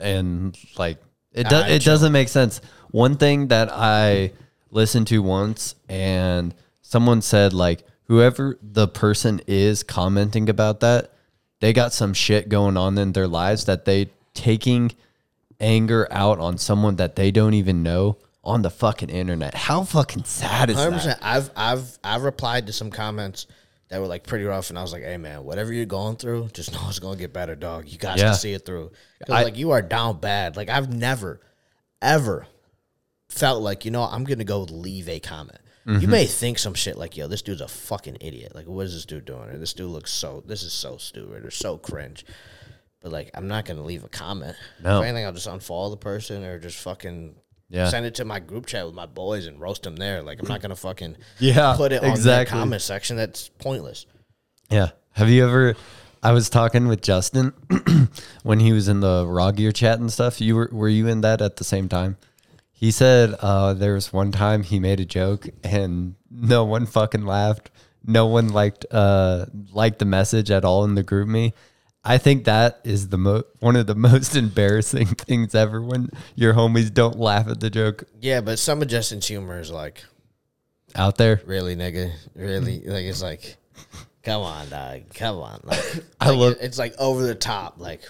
[0.00, 0.98] And like
[1.32, 1.70] it does.
[1.70, 1.94] It chill.
[1.94, 2.60] doesn't make sense.
[2.90, 4.32] One thing that I
[4.70, 11.12] listened to once and someone said like whoever the person is commenting about that,
[11.60, 14.92] they got some shit going on in their lives that they taking
[15.58, 19.54] anger out on someone that they don't even know on the fucking internet.
[19.54, 21.18] How fucking sad is Hundred that?
[21.20, 23.46] I've I've I've replied to some comments
[23.90, 26.48] that were like pretty rough, and I was like, "Hey man, whatever you're going through,
[26.52, 27.88] just know it's gonna get better, dog.
[27.88, 28.26] You guys Yeah.
[28.30, 28.90] can see it through.
[29.26, 30.56] 'Cause, I- like you are down bad.
[30.56, 31.40] Like I've never,
[32.00, 32.46] ever
[33.28, 35.58] felt like you know I'm gonna go leave a comment.
[35.86, 36.10] You Mm-hmm.
[36.10, 38.54] may think some shit like, "Yo, this dude's a fucking idiot.
[38.54, 39.48] Like, what is this dude doing?
[39.48, 40.42] Or this dude looks so.
[40.46, 42.24] This is so stupid or so cringe."
[43.00, 44.56] But like, I'm not gonna leave a comment.
[44.84, 45.00] No.
[45.00, 47.34] If anything, I'll just unfollow the person or just fucking
[47.70, 47.88] Yeah.
[47.88, 50.22] send it to my group chat with my boys and roast them there.
[50.22, 52.56] Like, I'm not gonna fucking Yeah, put it on exactly.
[52.56, 53.16] the comment section.
[53.16, 54.06] That's pointless.
[54.70, 54.90] Yeah.
[55.12, 55.74] Have you ever?
[56.22, 57.52] I was talking with Justin
[58.42, 60.40] when he was in the raw gear chat and stuff.
[60.40, 62.16] You were were you in that at the same time?
[62.72, 67.24] He said uh, there was one time he made a joke and no one fucking
[67.26, 67.70] laughed.
[68.04, 71.52] No one liked uh, liked the message at all in the GroupMe.
[72.04, 76.54] I think that is the mo- one of the most embarrassing things ever when your
[76.54, 80.02] homies don't laugh at the joke Yeah, but some of Justin's humor is like,
[80.96, 81.40] out there.
[81.46, 83.56] really, nigga, really, like it's like,
[84.22, 85.60] come on, dog, come on.
[85.64, 85.84] Like,
[86.20, 87.74] I like, love- it- it's like over the top.
[87.78, 88.00] Like,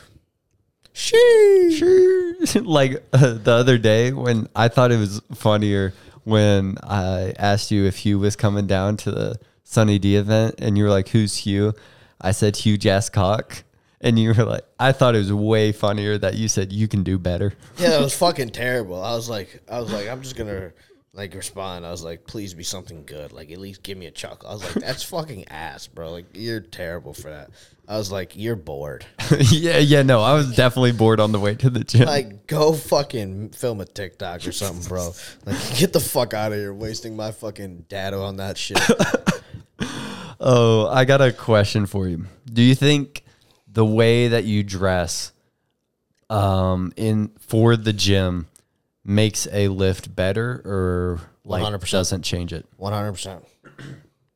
[0.95, 1.83] sheesh.
[2.67, 5.93] like uh, the other day when I thought it was funnier
[6.25, 10.77] when I asked you if Hugh was coming down to the Sunny D event and
[10.77, 11.75] you were like, "Who's Hugh?"
[12.21, 13.63] I said Hugh Jasscock,
[14.01, 17.03] and you were like, "I thought it was way funnier that you said you can
[17.03, 19.03] do better." Yeah, it was fucking terrible.
[19.03, 20.73] I was like, I was like, I'm just gonna
[21.13, 21.85] like respond.
[21.85, 23.33] I was like, please be something good.
[23.33, 24.49] Like at least give me a chuckle.
[24.49, 26.13] I was like, that's fucking ass, bro.
[26.13, 27.51] Like you're terrible for that.
[27.89, 29.05] I was like, you're bored.
[29.51, 32.07] yeah, yeah, no, I was definitely bored on the way to the gym.
[32.07, 35.13] Like go fucking film a TikTok or something, bro.
[35.45, 38.81] Like get the fuck out of here, wasting my fucking data on that shit.
[40.43, 42.25] Oh, I got a question for you.
[42.51, 43.25] Do you think
[43.73, 45.33] the way that you dress
[46.29, 48.47] um in for the gym
[49.05, 51.91] makes a lift better or like 100%.
[51.91, 52.67] doesn't change it?
[52.77, 53.45] One hundred percent.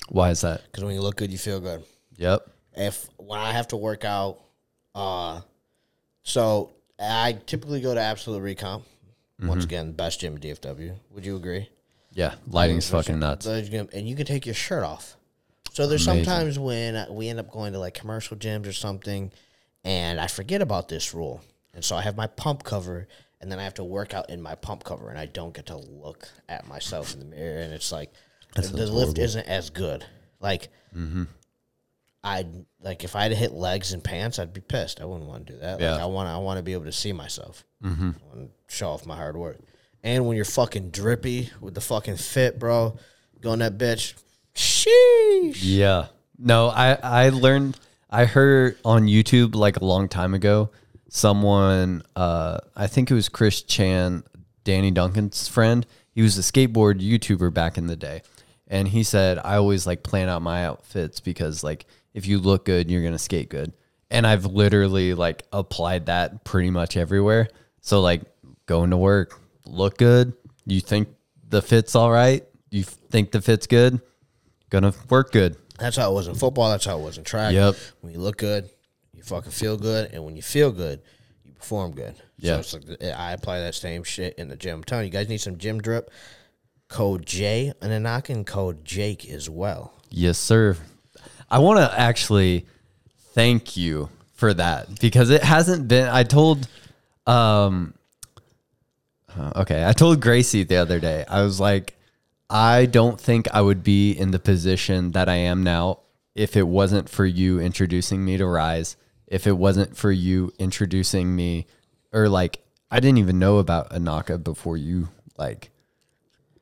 [0.08, 0.62] Why is that?
[0.64, 1.84] Because when you look good, you feel good.
[2.16, 2.46] Yep.
[2.76, 4.40] if when I have to work out,
[4.94, 5.40] uh,
[6.22, 8.82] so I typically go to Absolute Recomp.
[9.42, 10.94] Once again, best gym in DFW.
[11.10, 11.68] Would you agree?
[12.12, 13.44] Yeah, lighting's fucking nuts.
[13.46, 15.16] And you can take your shirt off.
[15.74, 16.24] So there's Amazing.
[16.24, 19.32] sometimes when we end up going to like commercial gyms or something,
[19.82, 21.40] and I forget about this rule,
[21.74, 23.08] and so I have my pump cover,
[23.40, 25.66] and then I have to work out in my pump cover, and I don't get
[25.66, 28.12] to look at myself in the mirror, and it's like
[28.54, 30.06] the, the lift isn't as good.
[30.38, 30.68] Like,
[32.22, 32.46] I
[32.80, 35.00] like if I had to hit legs and pants, I'd be pissed.
[35.00, 35.72] I wouldn't want to do that.
[35.72, 36.00] Like, Yeah.
[36.00, 38.10] I want I want to be able to see myself mm-hmm.
[38.32, 39.58] and show off my hard work.
[40.04, 42.96] And when you're fucking drippy with the fucking fit, bro,
[43.40, 44.14] going that bitch,
[44.54, 45.56] sheesh.
[45.60, 46.06] Yeah.
[46.38, 47.78] No, I I learned
[48.10, 50.70] I heard on YouTube like a long time ago
[51.08, 54.24] someone uh I think it was Chris Chann,
[54.64, 55.86] Danny Duncan's friend.
[56.12, 58.22] He was a skateboard YouTuber back in the day.
[58.68, 62.64] And he said I always like plan out my outfits because like if you look
[62.64, 63.72] good, you're to skate good.
[64.10, 67.48] And I've literally like applied that pretty much everywhere.
[67.80, 68.22] So like
[68.66, 70.32] going to work, look good,
[70.66, 71.08] you think
[71.48, 74.00] the fit's all right, you think the fit's good,
[74.80, 75.56] gonna work good.
[75.78, 76.70] That's how it was in football.
[76.70, 77.52] That's how it was in track.
[77.52, 77.76] Yep.
[78.00, 78.68] When you look good,
[79.12, 81.00] you fucking feel good, and when you feel good,
[81.44, 82.14] you perform good.
[82.38, 82.60] Yeah.
[82.60, 84.76] So it's like I apply that same shit in the gym.
[84.76, 86.10] I'm telling you, you guys need some gym drip.
[86.88, 89.94] Code J and then I can code Jake as well.
[90.10, 90.76] Yes, sir.
[91.50, 92.66] I want to actually
[93.32, 96.08] thank you for that because it hasn't been.
[96.08, 96.68] I told,
[97.26, 97.94] um,
[99.36, 101.24] uh, okay, I told Gracie the other day.
[101.26, 101.93] I was like,
[102.54, 105.98] I don't think I would be in the position that I am now
[106.36, 108.96] if it wasn't for you introducing me to Rise.
[109.26, 111.66] If it wasn't for you introducing me,
[112.12, 112.60] or like
[112.92, 115.70] I didn't even know about Anaka before you like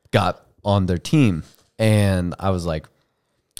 [0.09, 1.43] got on their team,
[1.77, 2.87] and I was like,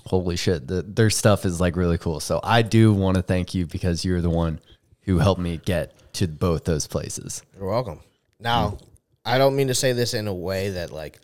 [0.07, 2.19] holy shit, the, their stuff is like really cool.
[2.19, 4.59] So I do want to thank you because you're the one
[5.03, 7.43] who helped me get to both those places.
[7.55, 7.99] You're welcome.
[8.39, 8.79] Now,
[9.23, 11.19] I don't mean to say this in a way that like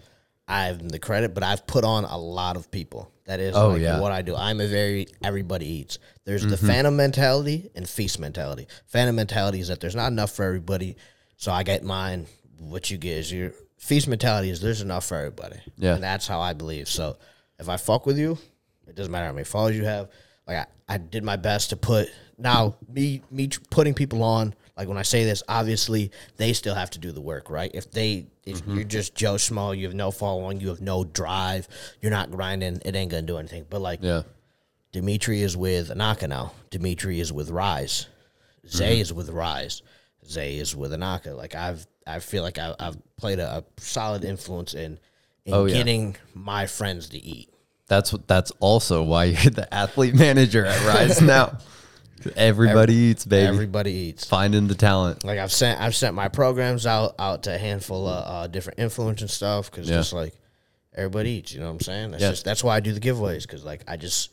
[0.50, 3.12] I'm the credit, but I've put on a lot of people.
[3.26, 4.00] That is Oh, like yeah.
[4.00, 4.36] what I do.
[4.36, 6.00] I'm a very everybody eats.
[6.26, 6.68] There's the mm-hmm.
[6.68, 8.68] phantom mentality and feast mentality.
[8.88, 10.97] Phantom mentality is that there's not enough for everybody,
[11.38, 12.26] so I get mine.
[12.58, 15.60] What you get is your feast mentality is there's enough for everybody.
[15.78, 15.93] Yeah.
[15.93, 16.89] and that's how I believe.
[16.89, 17.18] So
[17.60, 18.38] if I fuck with you,
[18.88, 20.10] it doesn't matter how many followers you have.
[20.47, 24.56] Like I, I did my best to put now me me putting people on.
[24.80, 27.69] Like when I say this, obviously they still have to do the work, right?
[27.73, 31.67] If they if you're just Joe Schmo, you have no following, you have no drive,
[32.01, 33.65] you're not grinding, it ain't gonna do anything.
[33.69, 34.23] But like Yeah.
[34.91, 36.53] Dimitri is with Anaka now.
[36.71, 38.07] Dimitri is with Rise.
[38.67, 39.01] Zay Mm-hmm.
[39.01, 39.82] is with Rise.
[40.25, 41.36] Zay is with Anaka.
[41.36, 44.97] Like I've I feel like I, I've played a, a solid influence in
[45.45, 45.73] in Oh, yeah.
[45.75, 47.49] getting my friends to eat.
[47.88, 51.57] That's what that's also why you're the athlete manager at Rise now.
[52.36, 53.47] Everybody eats, baby.
[53.47, 54.26] Everybody eats.
[54.26, 55.24] Finding the talent.
[55.24, 58.80] Like I've sent I've sent my programs out out to a handful of uh, different
[58.80, 59.97] influencers and stuff because Yeah.
[59.97, 60.34] just like
[60.95, 61.53] everybody eats.
[61.53, 62.11] You know what I'm saying?
[62.11, 62.30] That's Yeah.
[62.32, 64.32] just that's why I do the giveaways because like I just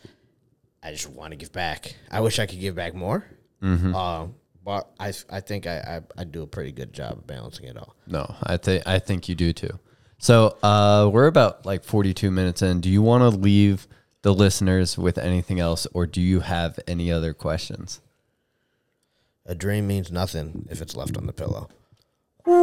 [0.82, 1.94] I just want to give back.
[2.10, 3.24] I wish I could give back more.
[3.62, 3.94] Mm-hmm.
[3.94, 4.34] Um,
[4.64, 7.76] but I I think I, I I do a pretty good job of balancing it
[7.76, 7.94] all.
[8.06, 9.78] No, I think I think you do too.
[10.18, 12.80] So uh, we're about like 42 minutes in.
[12.80, 13.86] Do you want to leave
[14.26, 18.00] the listeners with anything else, or do you have any other questions?
[19.44, 21.68] A dream means nothing if it's left on the pillow.
[22.42, 22.56] What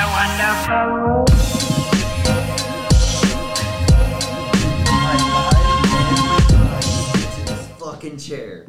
[0.00, 1.26] a wonderful
[7.78, 8.64] fucking chair.